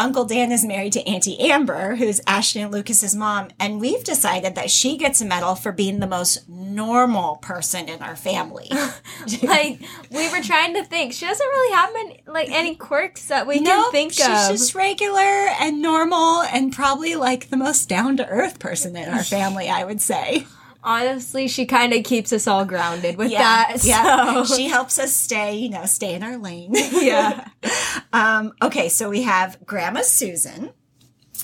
Uncle 0.02 0.26
Dan 0.26 0.52
is 0.52 0.66
married 0.66 0.94
to 0.94 1.08
Auntie 1.08 1.40
Amber, 1.40 1.96
who's 1.96 2.22
Ashton 2.26 2.64
and 2.64 2.72
Lucas's 2.72 3.14
mom, 3.16 3.50
and 3.60 3.80
we've 3.80 4.04
decided 4.04 4.56
that 4.56 4.72
she 4.72 4.98
gets 4.98 5.22
a 5.22 5.26
medal 5.26 5.54
for 5.54 5.72
being 5.72 6.00
the 6.00 6.08
most 6.08 6.50
normal 6.50 7.36
person 7.36 7.88
in 7.88 8.02
our 8.02 8.16
family. 8.16 8.68
like 9.44 9.80
we 10.10 10.28
were 10.32 10.42
trying 10.42 10.74
to 10.74 10.84
think, 10.84 11.14
she 11.14 11.28
doesn't 11.28 11.48
really 11.48 11.76
have 11.76 11.90
any, 11.96 12.24
like 12.26 12.50
any 12.50 12.74
quirks 12.74 13.28
that 13.28 13.46
we 13.46 13.60
can 13.60 13.92
think 13.92 14.14
she's 14.14 14.26
of. 14.26 14.50
She's 14.50 14.62
just 14.62 14.76
regular 14.76 15.20
and 15.20 15.84
normal 15.84 16.42
and 16.42 16.74
probably 16.74 17.14
like 17.14 17.52
the 17.52 17.58
most 17.58 17.88
down 17.88 18.18
to 18.18 18.28
earth 18.28 18.58
person 18.58 18.96
in 18.96 19.08
our 19.08 19.24
family, 19.24 19.70
I 19.70 19.84
would 19.84 20.02
say. 20.02 20.48
Honestly, 20.84 21.48
she 21.48 21.66
kind 21.66 21.94
of 21.94 22.04
keeps 22.04 22.34
us 22.34 22.48
all 22.48 22.66
grounded 22.66 23.18
with 23.18 23.32
Yeah, 23.32 23.40
that. 23.40 23.84
yeah. 23.84 24.44
So. 24.44 24.56
She 24.56 24.68
helps 24.68 24.98
us 24.98 25.14
stay, 25.14 25.56
you 25.58 25.70
know, 25.70 25.86
stay 25.86 26.14
in 26.16 26.24
our 26.24 26.38
lane. 26.38 26.72
yeah. 26.76 27.48
Um, 28.14 28.52
okay, 28.62 28.90
so 28.90 29.10
we 29.10 29.22
have 29.22 29.58
Grandma 29.66 30.02
Susan. 30.02 30.72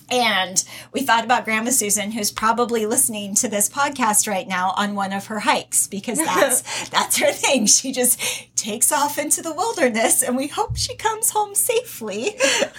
And 0.10 0.64
we 0.94 1.02
thought 1.02 1.24
about 1.26 1.44
Grandma 1.46 1.72
Susan, 1.72 2.12
who's 2.12 2.32
probably 2.32 2.86
listening 2.86 3.36
to 3.36 3.48
this 3.48 3.70
podcast 3.70 4.28
right 4.28 4.48
now 4.48 4.74
on 4.78 4.96
one 4.96 5.12
of 5.14 5.28
her 5.28 5.40
hikes 5.40 5.88
because 5.88 6.18
that's 6.26 6.90
that's 6.90 7.18
her 7.18 7.32
thing. 7.32 7.66
She 7.66 7.92
just 7.92 8.20
takes 8.56 8.92
off 8.92 9.18
into 9.20 9.42
the 9.42 9.54
wilderness, 9.54 10.22
and 10.24 10.36
we 10.36 10.48
hope 10.48 10.78
she 10.78 10.96
comes 10.96 11.30
home 11.32 11.54
safely. 11.56 12.36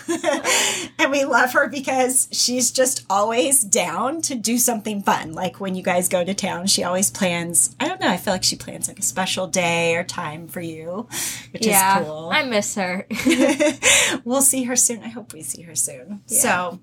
and 0.99 1.11
we 1.11 1.25
love 1.25 1.53
her 1.53 1.69
because 1.69 2.29
she's 2.33 2.71
just 2.71 3.05
always 3.11 3.63
down 3.63 4.21
to 4.23 4.35
do 4.35 4.59
something 4.59 5.03
fun. 5.03 5.33
Like 5.33 5.61
when 5.61 5.75
you 5.75 5.83
guys 5.83 6.09
go 6.09 6.25
to 6.25 6.35
town, 6.35 6.67
she 6.67 6.83
always 6.85 7.11
plans. 7.11 7.75
I 7.79 7.89
don't 7.89 8.01
know. 8.01 8.09
I 8.09 8.17
feel 8.17 8.35
like 8.35 8.45
she 8.45 8.57
plans 8.57 8.89
like 8.89 8.99
a 8.99 9.03
special 9.03 9.47
day 9.47 9.97
or 9.97 10.05
time 10.05 10.49
for 10.49 10.61
you, 10.61 11.07
which 11.53 11.67
Yeah. 11.67 12.01
is 12.01 12.07
cool 12.07 12.31
I 12.33 12.45
miss 12.45 12.75
her. 12.75 13.07
we'll 14.25 14.43
see 14.43 14.65
her 14.65 14.77
soon. 14.77 15.03
I 15.03 15.09
hope 15.09 15.33
we 15.33 15.43
see 15.43 15.63
her 15.63 15.75
soon. 15.75 16.23
So, 16.27 16.81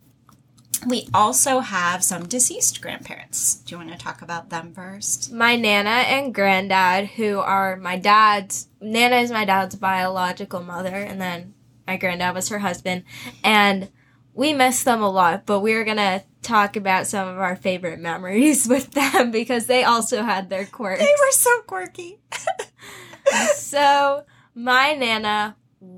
we 0.86 1.08
also 1.14 1.60
have 1.60 2.04
some 2.04 2.28
deceased 2.28 2.82
grandparents. 2.82 3.56
Do 3.56 3.74
you 3.76 3.78
want 3.78 3.92
to 3.92 3.98
talk 3.98 4.22
about 4.22 4.50
them 4.50 4.74
first? 4.74 5.32
my 5.32 5.56
nana 5.56 5.90
and 5.90 6.34
granddad, 6.34 7.08
who 7.10 7.40
are 7.40 7.76
my 7.76 7.98
dad's 7.98 8.68
nana 8.82 9.18
is 9.18 9.32
my 9.32 9.46
dad's 9.46 9.76
biological 9.76 10.62
mother, 10.62 10.96
and 10.96 11.20
then 11.22 11.54
my 11.88 11.98
granddad 11.98 12.34
was 12.34 12.50
her 12.50 12.60
husband. 12.60 13.04
And 13.44 13.90
we 14.34 14.54
miss 14.54 14.84
them 14.84 15.02
a 15.02 15.10
lot, 15.10 15.46
but 15.46 15.62
we're 15.62 15.86
gonna 15.86 16.24
talk 16.42 16.76
about 16.76 17.08
some 17.08 17.28
of 17.28 17.40
our 17.40 17.56
favorite 17.56 18.00
memories 18.00 18.68
with 18.70 18.92
them 18.92 19.32
because 19.32 19.66
they 19.68 19.84
also 19.84 20.24
had 20.24 20.50
their 20.50 20.66
quirks. 20.66 21.00
They 21.00 21.06
were 21.06 21.32
so 21.32 21.62
quirky. 21.62 22.20
so 23.56 24.26
my 24.54 24.94
nana 24.94 25.56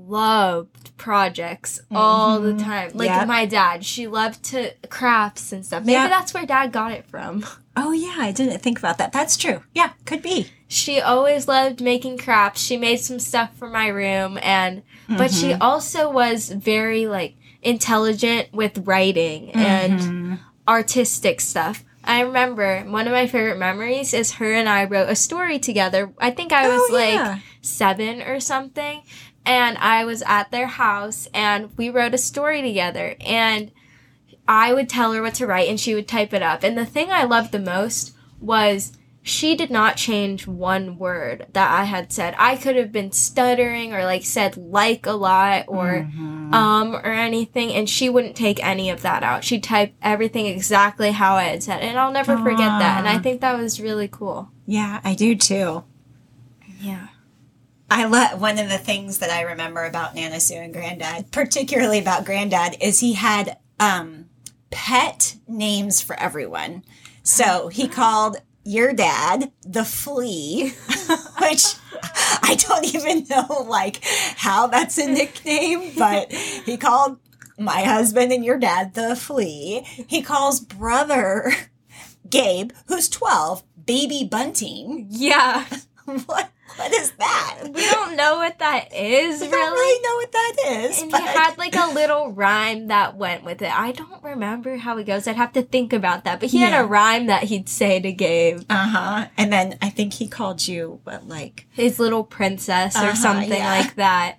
loved 0.08 0.96
projects 0.96 1.80
all 1.90 2.40
the 2.40 2.54
time. 2.56 2.90
Like 2.94 3.08
Yep. 3.08 3.26
my 3.28 3.46
dad, 3.46 3.84
she 3.84 4.06
loved 4.06 4.42
to 4.44 4.72
crafts 4.88 5.52
and 5.52 5.64
stuff. 5.64 5.84
Maybe 5.84 5.92
Yep. 5.92 6.10
that's 6.10 6.34
where 6.34 6.46
dad 6.46 6.72
got 6.72 6.92
it 6.92 7.06
from. 7.06 7.44
Oh 7.80 7.92
yeah, 7.92 8.16
I 8.18 8.32
didn't 8.32 8.58
think 8.58 8.76
about 8.80 8.98
that. 8.98 9.12
That's 9.12 9.36
true. 9.36 9.62
Yeah, 9.72 9.90
could 10.04 10.20
be. 10.20 10.48
She 10.66 11.00
always 11.00 11.46
loved 11.46 11.80
making 11.80 12.18
crafts. 12.18 12.60
She 12.60 12.76
made 12.76 12.96
some 12.96 13.20
stuff 13.20 13.54
for 13.56 13.68
my 13.70 13.86
room 13.86 14.36
and 14.42 14.82
but 15.08 15.30
she 15.30 15.52
also 15.54 16.10
was 16.10 16.48
very 16.50 17.06
like 17.06 17.36
intelligent 17.62 18.52
with 18.52 18.78
writing 18.84 19.52
and 19.52 20.00
Mm-hmm. 20.00 20.34
artistic 20.66 21.40
stuff. 21.40 21.84
I 22.02 22.22
remember 22.22 22.80
one 22.82 23.06
of 23.06 23.12
my 23.12 23.28
favorite 23.28 23.58
memories 23.58 24.12
is 24.12 24.32
her 24.32 24.52
and 24.52 24.68
I 24.68 24.84
wrote 24.84 25.08
a 25.08 25.14
story 25.14 25.60
together. 25.60 26.12
I 26.18 26.30
think 26.32 26.52
I 26.52 26.66
was 26.68 26.90
Oh, 26.90 26.92
like 26.94 27.40
seven 27.62 28.22
or 28.22 28.40
something. 28.40 29.02
And 29.44 29.78
I 29.78 30.04
was 30.04 30.22
at 30.22 30.50
their 30.50 30.66
house 30.66 31.28
and 31.32 31.70
we 31.76 31.88
wrote 31.88 32.14
a 32.14 32.18
story 32.18 32.60
together. 32.60 33.16
And 33.20 33.72
I 34.46 34.72
would 34.72 34.88
tell 34.88 35.12
her 35.12 35.22
what 35.22 35.34
to 35.34 35.46
write 35.46 35.68
and 35.68 35.78
she 35.78 35.94
would 35.94 36.08
type 36.08 36.32
it 36.32 36.42
up. 36.42 36.62
And 36.62 36.76
the 36.76 36.86
thing 36.86 37.10
I 37.10 37.24
loved 37.24 37.52
the 37.52 37.58
most 37.58 38.14
was 38.40 38.92
she 39.22 39.54
did 39.54 39.70
not 39.70 39.96
change 39.96 40.46
one 40.46 40.96
word 40.96 41.46
that 41.52 41.70
I 41.70 41.84
had 41.84 42.12
said. 42.12 42.34
I 42.38 42.56
could 42.56 42.76
have 42.76 42.90
been 42.90 43.12
stuttering 43.12 43.92
or 43.92 44.04
like 44.04 44.24
said 44.24 44.56
like 44.56 45.06
a 45.06 45.12
lot 45.12 45.66
or 45.68 46.08
um 46.52 46.94
or 46.94 47.12
anything 47.12 47.72
and 47.72 47.88
she 47.88 48.08
wouldn't 48.08 48.36
take 48.36 48.64
any 48.64 48.88
of 48.88 49.02
that 49.02 49.22
out. 49.22 49.44
She'd 49.44 49.62
type 49.62 49.92
everything 50.00 50.46
exactly 50.46 51.10
how 51.12 51.34
I 51.34 51.44
had 51.44 51.62
said. 51.62 51.82
And 51.82 51.98
I'll 51.98 52.12
never 52.12 52.38
forget 52.38 52.58
that. 52.78 52.98
And 52.98 53.08
I 53.08 53.18
think 53.18 53.42
that 53.42 53.58
was 53.58 53.80
really 53.80 54.08
cool. 54.08 54.50
Yeah, 54.66 55.00
I 55.04 55.14
do 55.14 55.34
too. 55.34 55.84
Yeah. 56.80 57.08
I 57.90 58.04
love 58.04 58.40
one 58.40 58.58
of 58.58 58.68
the 58.68 58.78
things 58.78 59.18
that 59.18 59.30
I 59.30 59.42
remember 59.42 59.84
about 59.84 60.14
Nana 60.14 60.40
Sue 60.40 60.56
and 60.56 60.72
Granddad, 60.72 61.30
particularly 61.32 61.98
about 61.98 62.26
Granddad, 62.26 62.76
is 62.80 63.00
he 63.00 63.14
had 63.14 63.58
um, 63.80 64.26
pet 64.70 65.36
names 65.46 66.02
for 66.02 66.18
everyone. 66.18 66.84
So 67.22 67.68
he 67.68 67.88
called 67.88 68.36
your 68.64 68.92
dad 68.92 69.50
the 69.62 69.84
flea, 69.84 70.68
which 71.40 71.64
I 72.42 72.56
don't 72.58 72.94
even 72.94 73.26
know 73.30 73.64
like 73.66 74.04
how 74.36 74.66
that's 74.66 74.98
a 74.98 75.06
nickname, 75.06 75.92
but 75.96 76.30
he 76.32 76.76
called 76.76 77.18
my 77.58 77.82
husband 77.82 78.32
and 78.32 78.44
your 78.44 78.58
dad 78.58 78.92
the 78.94 79.16
flea. 79.16 79.80
He 80.06 80.20
calls 80.20 80.60
brother 80.60 81.52
Gabe, 82.28 82.72
who's 82.86 83.08
12, 83.08 83.64
baby 83.86 84.28
bunting. 84.30 85.06
Yeah. 85.10 85.64
What 86.24 86.50
what 86.76 86.92
is 86.94 87.10
that? 87.12 87.60
We 87.72 87.82
don't 87.90 88.16
know 88.16 88.36
what 88.36 88.58
that 88.60 88.92
is 88.94 89.42
I 89.42 89.46
really. 89.46 89.50
don't 89.50 89.72
really 89.72 90.02
know 90.02 90.14
what 90.16 90.32
that 90.32 90.56
is. 90.84 91.02
And 91.02 91.10
but 91.10 91.20
he 91.20 91.26
had 91.26 91.58
like 91.58 91.74
a 91.76 91.92
little 91.92 92.30
rhyme 92.32 92.88
that 92.88 93.16
went 93.16 93.44
with 93.44 93.62
it. 93.62 93.72
I 93.76 93.92
don't 93.92 94.22
remember 94.22 94.76
how 94.76 94.98
it 94.98 95.04
goes. 95.04 95.26
I'd 95.26 95.36
have 95.36 95.52
to 95.54 95.62
think 95.62 95.92
about 95.92 96.24
that. 96.24 96.40
But 96.40 96.50
he 96.50 96.58
had 96.58 96.78
a 96.78 96.84
rhyme 96.86 97.26
that 97.26 97.44
he'd 97.44 97.68
say 97.68 98.00
to 98.00 98.12
Gabe, 98.12 98.62
uh 98.70 98.88
huh. 98.88 99.26
And 99.36 99.52
then 99.52 99.76
I 99.82 99.90
think 99.90 100.14
he 100.14 100.28
called 100.28 100.66
you 100.66 101.00
what 101.04 101.26
like 101.28 101.66
his 101.70 101.98
little 101.98 102.24
princess 102.24 102.94
or 102.96 103.00
Uh-huh, 103.00 103.14
something 103.14 103.50
yeah. 103.50 103.68
like 103.80 103.94
that. 103.96 104.38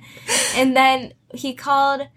And 0.56 0.76
then 0.76 1.14
he 1.34 1.54
called, 1.54 2.08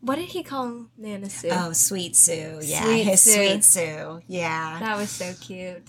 what 0.00 0.16
did 0.16 0.28
he 0.30 0.42
call 0.42 0.86
Nana 0.96 1.28
Sue? 1.30 1.48
oh 1.52 1.72
sweet 1.72 2.16
Sue, 2.16 2.58
yeah, 2.62 2.84
Sweet 2.84 3.02
his 3.04 3.20
Sue. 3.22 3.32
sweet 3.32 3.64
Sue, 3.64 4.22
yeah. 4.26 4.78
That 4.80 4.96
was 4.96 5.10
so 5.10 5.32
cute. 5.40 5.82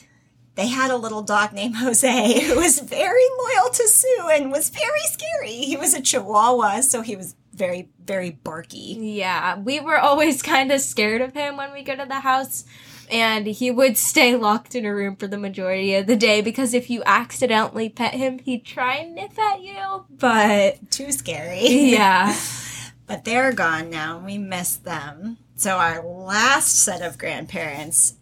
They 0.56 0.68
had 0.68 0.92
a 0.92 0.98
little 0.98 1.22
dog 1.22 1.54
named 1.54 1.76
Jose 1.78 2.42
who 2.48 2.56
was 2.58 2.80
very 2.80 3.24
loyal 3.40 3.70
to 3.72 3.88
Sue 3.88 4.30
and 4.32 4.52
was 4.52 4.70
very 4.70 5.02
scary. 5.06 5.52
He 5.54 5.78
was 5.78 5.94
a 5.94 6.02
Chihuahua, 6.02 6.82
so 6.82 7.02
he 7.02 7.16
was 7.16 7.36
very 7.54 7.90
very 8.06 8.32
barky. 8.32 8.98
Yeah, 9.00 9.58
we 9.60 9.80
were 9.80 9.98
always 9.98 10.42
kind 10.42 10.72
of 10.72 10.82
scared 10.82 11.22
of 11.22 11.34
him 11.34 11.58
when 11.58 11.72
we 11.74 11.84
go 11.84 11.96
to 11.96 12.06
the 12.06 12.20
house. 12.22 12.66
And 13.10 13.46
he 13.46 13.72
would 13.72 13.98
stay 13.98 14.38
locked 14.38 14.74
in 14.74 14.86
a 14.86 14.96
room 14.96 15.18
for 15.18 15.28
the 15.28 15.38
majority 15.38 15.96
of 15.96 16.08
the 16.08 16.16
day 16.16 16.40
because 16.42 16.74
if 16.74 16.90
you 16.90 17.04
accidentally 17.06 17.90
pet 17.90 18.14
him, 18.14 18.40
he'd 18.40 18.64
try 18.64 18.96
and 18.96 19.16
nip 19.16 19.38
at 19.38 19.62
you. 19.62 20.06
But 20.10 20.90
Too 20.92 21.12
scary. 21.12 21.68
yeah. 21.68 22.34
but 23.08 23.26
they're 23.26 23.52
gone 23.52 23.90
now. 23.90 24.20
We 24.20 24.38
miss 24.38 24.78
them. 24.78 25.38
So 25.58 25.78
our 25.78 26.02
last 26.02 26.70
set 26.84 27.02
of 27.02 27.18
grandparents 27.18 28.16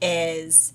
is 0.00 0.72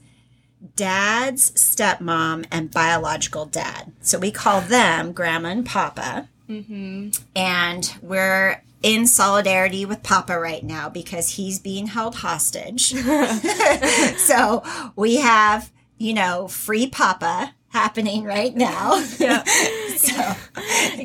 dad's 0.76 1.52
stepmom 1.52 2.45
and 2.52 2.71
biological 2.71 3.45
dad. 3.45 3.91
So 4.02 4.19
we 4.19 4.32
call 4.32 4.62
them 4.62 5.12
grandma 5.12 5.50
and 5.50 5.65
papa. 5.65 6.30
hmm 6.47 7.10
And 7.36 7.93
we're 8.02 8.62
in 8.84 9.06
solidarity 9.06 9.86
with 9.86 10.02
Papa 10.04 10.39
right 10.39 10.63
now 10.63 10.89
because 10.89 11.30
he's 11.30 11.60
being 11.60 11.88
held 11.88 12.15
hostage. 12.15 12.93
so 14.17 14.63
we 14.95 15.17
have, 15.17 15.71
you 15.97 16.13
know, 16.13 16.47
free 16.47 16.88
Papa 16.88 17.54
happening 17.69 18.24
right 18.24 18.56
now. 18.56 18.95
Yeah. 19.17 19.43
so 19.97 20.36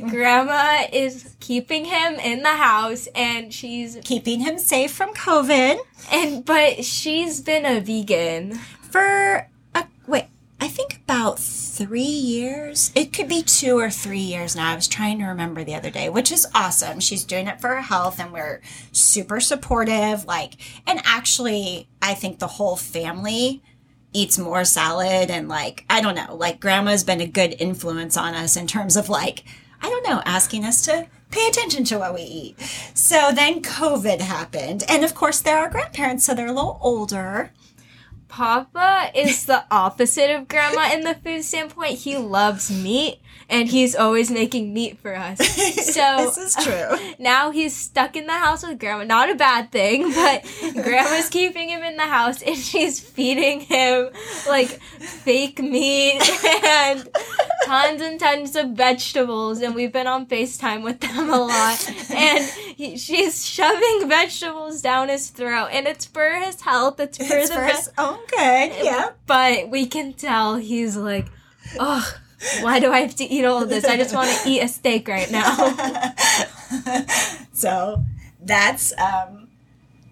Grandma 0.08 0.86
is 0.92 1.36
keeping 1.38 1.84
him 1.84 2.14
in 2.14 2.42
the 2.42 2.48
house 2.54 3.06
and 3.14 3.52
she's 3.52 3.98
keeping 4.04 4.40
him 4.40 4.58
safe 4.58 4.92
from 4.92 5.14
COVID 5.14 5.78
and 6.10 6.44
but 6.44 6.84
she's 6.84 7.40
been 7.40 7.64
a 7.64 7.80
vegan. 7.80 8.58
For 8.96 9.48
a, 9.74 9.86
wait, 10.06 10.24
I 10.58 10.68
think 10.68 11.00
about 11.04 11.38
three 11.38 12.00
years. 12.00 12.92
It 12.94 13.12
could 13.12 13.28
be 13.28 13.42
two 13.42 13.78
or 13.78 13.90
three 13.90 14.20
years 14.20 14.56
now. 14.56 14.72
I 14.72 14.74
was 14.74 14.88
trying 14.88 15.18
to 15.18 15.26
remember 15.26 15.64
the 15.64 15.74
other 15.74 15.90
day, 15.90 16.08
which 16.08 16.32
is 16.32 16.46
awesome. 16.54 17.00
She's 17.00 17.24
doing 17.24 17.46
it 17.46 17.60
for 17.60 17.68
her 17.68 17.82
health, 17.82 18.18
and 18.18 18.32
we're 18.32 18.62
super 18.92 19.38
supportive. 19.38 20.24
Like, 20.24 20.54
and 20.86 21.00
actually, 21.04 21.88
I 22.00 22.14
think 22.14 22.38
the 22.38 22.46
whole 22.46 22.76
family 22.76 23.62
eats 24.14 24.38
more 24.38 24.64
salad 24.64 25.30
and 25.30 25.46
like 25.46 25.84
I 25.90 26.00
don't 26.00 26.14
know, 26.14 26.34
like 26.34 26.58
grandma's 26.58 27.04
been 27.04 27.20
a 27.20 27.26
good 27.26 27.54
influence 27.58 28.16
on 28.16 28.32
us 28.32 28.56
in 28.56 28.66
terms 28.66 28.96
of 28.96 29.10
like 29.10 29.44
I 29.82 29.90
don't 29.90 30.08
know, 30.08 30.22
asking 30.24 30.64
us 30.64 30.82
to 30.86 31.06
pay 31.30 31.46
attention 31.48 31.84
to 31.84 31.98
what 31.98 32.14
we 32.14 32.22
eat. 32.22 32.60
So 32.94 33.30
then 33.34 33.60
COVID 33.60 34.20
happened, 34.20 34.84
and 34.88 35.04
of 35.04 35.14
course 35.14 35.40
they're 35.40 35.58
our 35.58 35.68
grandparents, 35.68 36.24
so 36.24 36.34
they're 36.34 36.46
a 36.46 36.52
little 36.52 36.78
older. 36.80 37.52
Papa 38.28 39.10
is 39.14 39.46
the 39.46 39.64
opposite 39.70 40.30
of 40.30 40.48
grandma 40.48 40.92
in 40.92 41.02
the 41.02 41.14
food 41.14 41.44
standpoint. 41.44 41.98
He 41.98 42.16
loves 42.16 42.70
meat 42.70 43.20
and 43.48 43.68
he's 43.68 43.94
always 43.94 44.30
making 44.30 44.74
meat 44.74 44.98
for 44.98 45.14
us. 45.14 45.38
So 45.96 46.16
this 46.34 46.36
is 46.36 46.64
true. 46.64 47.14
now 47.18 47.50
he's 47.50 47.74
stuck 47.74 48.16
in 48.16 48.26
the 48.26 48.32
house 48.32 48.66
with 48.66 48.78
grandma. 48.78 49.04
Not 49.04 49.30
a 49.30 49.34
bad 49.34 49.72
thing, 49.72 50.12
but 50.12 50.44
grandma's 50.74 51.30
keeping 51.30 51.70
him 51.70 51.82
in 51.82 51.96
the 51.96 52.02
house 52.02 52.42
and 52.42 52.56
she's 52.56 53.00
feeding 53.00 53.60
him 53.60 54.10
like 54.46 54.68
fake 54.68 55.58
meat 55.58 56.20
and 56.64 57.08
tons 57.64 58.02
and 58.02 58.20
tons 58.20 58.56
of 58.56 58.70
vegetables. 58.70 59.62
And 59.62 59.74
we've 59.74 59.92
been 59.92 60.06
on 60.06 60.26
FaceTime 60.26 60.82
with 60.82 61.00
them 61.00 61.30
a 61.30 61.38
lot. 61.38 62.10
And 62.10 62.50
he, 62.76 62.96
she's 62.98 63.44
shoving 63.44 64.06
vegetables 64.08 64.82
down 64.82 65.08
his 65.08 65.30
throat. 65.30 65.68
And 65.72 65.86
it's 65.86 66.04
for 66.04 66.30
his 66.34 66.60
health, 66.60 67.00
it's 67.00 67.16
for 67.16 67.24
It's 67.36 67.48
the 67.48 67.56
best. 67.56 67.78
his 67.86 67.90
own 67.98 68.18
good. 68.28 68.72
Yeah. 68.84 69.10
But 69.26 69.70
we 69.70 69.86
can 69.86 70.12
tell 70.12 70.56
he's 70.56 70.94
like, 70.96 71.26
oh, 71.80 72.06
why 72.60 72.78
do 72.80 72.92
I 72.92 73.00
have 73.00 73.14
to 73.16 73.24
eat 73.24 73.44
all 73.46 73.62
of 73.62 73.70
this? 73.70 73.84
I 73.86 73.96
just 73.96 74.14
want 74.14 74.28
to 74.30 74.48
eat 74.48 74.60
a 74.60 74.68
steak 74.68 75.08
right 75.08 75.30
now. 75.30 75.56
so 77.52 78.04
that's 78.42 78.92
um, 78.98 79.48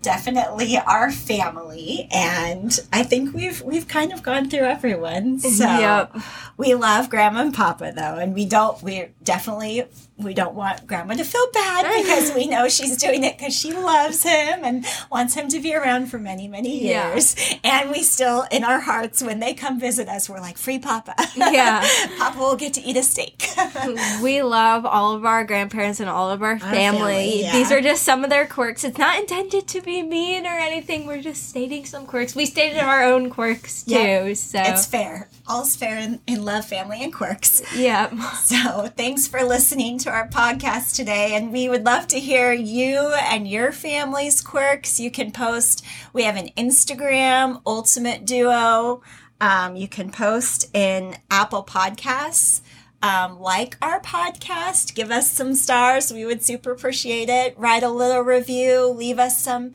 definitely 0.03 0.79
our 0.79 1.11
family, 1.13 2.09
and 2.13 2.79
I 2.93 3.03
think 3.03 3.35
we've 3.35 3.61
we've 3.63 3.87
kind 3.89 4.13
of 4.13 4.23
gone 4.23 4.49
through 4.49 4.61
everyone. 4.65 5.39
So 5.39 5.65
Yep. 5.65 6.17
we 6.57 6.75
love 6.75 7.11
Grandma 7.11 7.43
and 7.43 7.55
Papa 7.55 7.93
though, 7.95 8.17
and 8.17 8.35
we 8.35 8.47
don't. 8.47 8.83
We 8.83 9.09
definitely 9.25 9.85
we 10.17 10.33
don't 10.33 10.55
want 10.55 10.87
Grandma 10.87 11.15
to 11.15 11.25
feel 11.25 11.47
bad 11.53 12.03
because 12.03 12.33
we 12.35 12.47
know 12.47 12.69
she's 12.77 12.97
doing 12.97 13.25
it 13.25 13.37
because 13.37 13.53
she 13.59 13.73
loves 13.73 14.23
him 14.23 14.61
and 14.65 14.87
wants 15.11 15.35
him 15.35 15.49
to 15.49 15.59
be 15.61 15.75
around 15.75 16.07
for 16.07 16.19
many 16.19 16.47
many 16.47 16.87
Yeah. 16.89 17.09
years. 17.13 17.35
And 17.65 17.91
we 17.91 18.03
still, 18.03 18.45
in 18.53 18.63
our 18.63 18.81
hearts, 18.81 19.23
when 19.23 19.41
they 19.41 19.55
come 19.55 19.81
visit 19.81 20.09
us, 20.09 20.29
we're 20.29 20.41
like, 20.41 20.57
"Free 20.59 20.79
Papa." 20.79 21.15
Yeah. 21.37 21.85
Papa 22.19 22.39
will 22.39 22.57
get 22.57 22.75
to 22.75 22.81
eat 22.83 22.97
a 22.97 23.03
steak. 23.03 23.49
we 24.23 24.43
love 24.43 24.87
all 24.87 25.15
of 25.15 25.25
our 25.25 25.45
grandparents 25.45 25.99
and 26.01 26.09
all 26.09 26.31
of 26.31 26.43
our 26.43 26.59
family. 26.59 26.75
family, 26.75 27.43
yeah. 27.43 27.53
These 27.53 27.73
are 27.73 27.81
just 27.81 28.03
some 28.05 28.23
of 28.25 28.31
their 28.31 28.47
quirks. 28.47 28.85
It's 28.85 28.99
not 28.99 29.19
intended 29.19 29.67
to 29.69 29.81
be 29.81 30.03
mean 30.03 30.47
or 30.47 30.51
anything. 30.59 31.07
We're 31.07 31.23
just 31.23 31.49
stating 31.49 31.85
some 31.87 32.07
quirks. 32.07 32.35
We 32.37 32.47
stated 32.47 32.79
our 32.79 33.03
own 33.03 33.31
quirks 33.31 33.83
too. 33.83 33.95
Yeah. 33.95 34.35
So 34.35 34.61
It's 34.63 34.87
fair. 34.87 35.29
All's 35.49 35.75
fair 35.77 35.99
in, 35.99 36.21
in 36.27 36.45
love, 36.45 36.65
family, 36.67 37.03
and 37.03 37.13
quirks. 37.13 37.63
yeah. 37.77 38.11
So 38.45 38.89
thanks 39.15 39.29
for 39.29 39.45
listening 39.45 39.97
to 39.97 40.11
our 40.11 40.27
podcast 40.27 40.97
today, 40.97 41.37
and 41.37 41.53
we 41.53 41.69
would 41.69 41.85
love 41.85 42.09
to 42.09 42.19
hear 42.19 42.53
you 42.53 43.15
and 43.31 43.47
your 43.47 43.71
family's 43.71 44.41
quirks. 44.41 44.99
You 44.99 45.09
can 45.09 45.31
post, 45.31 45.85
we 46.13 46.25
have 46.25 46.35
an 46.35 46.49
Instagram, 46.57 47.63
Ultimate 47.65 48.25
Duo. 48.25 49.05
Um, 49.41 49.77
you 49.77 49.87
can 49.87 50.11
post 50.11 50.69
in 50.75 51.17
Apple 51.31 51.63
Podcasts. 51.63 52.61
Um, 53.03 53.39
like 53.39 53.77
our 53.81 54.01
podcast, 54.01 54.97
give 54.97 55.13
us 55.13 55.31
some 55.31 55.55
stars. 55.55 56.13
We 56.13 56.27
would 56.27 56.43
super 56.43 56.73
appreciate 56.73 57.29
it. 57.29 57.57
Write 57.57 57.85
a 57.85 57.91
little 57.91 58.23
review, 58.23 58.89
leave 58.89 59.21
us 59.21 59.41
some 59.41 59.71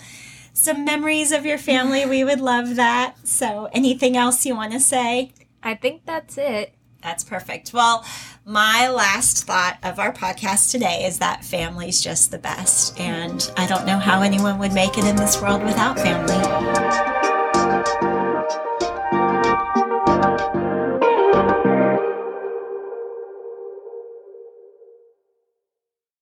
some 0.52 0.84
memories 0.84 1.32
of 1.32 1.46
your 1.46 1.58
family. 1.58 2.06
We 2.06 2.26
would 2.26 2.42
love 2.42 2.76
that. 2.76 3.16
So, 3.26 3.70
anything 3.72 4.18
else 4.18 4.46
you 4.46 4.54
want 4.54 4.74
to 4.74 4.82
say? 4.82 5.32
I 5.64 5.76
think 5.76 6.02
that's 6.06 6.38
it. 6.38 6.74
That's 7.02 7.24
perfect. 7.24 7.74
Well, 7.74 8.06
my 8.46 8.90
last 8.90 9.46
thought 9.46 9.78
of 9.84 10.00
our 10.00 10.12
podcast 10.12 10.72
today 10.72 11.06
is 11.06 11.20
that 11.20 11.46
family's 11.46 12.02
just 12.02 12.32
the 12.32 12.40
best. 12.40 13.00
And 13.00 13.50
I 13.58 13.68
don't 13.68 13.86
know 13.86 14.00
how 14.00 14.22
anyone 14.22 14.60
would 14.60 14.74
make 14.74 14.98
it 14.98 15.06
in 15.06 15.16
this 15.16 15.42
world 15.42 15.64
without 15.64 15.98
family. 15.98 17.39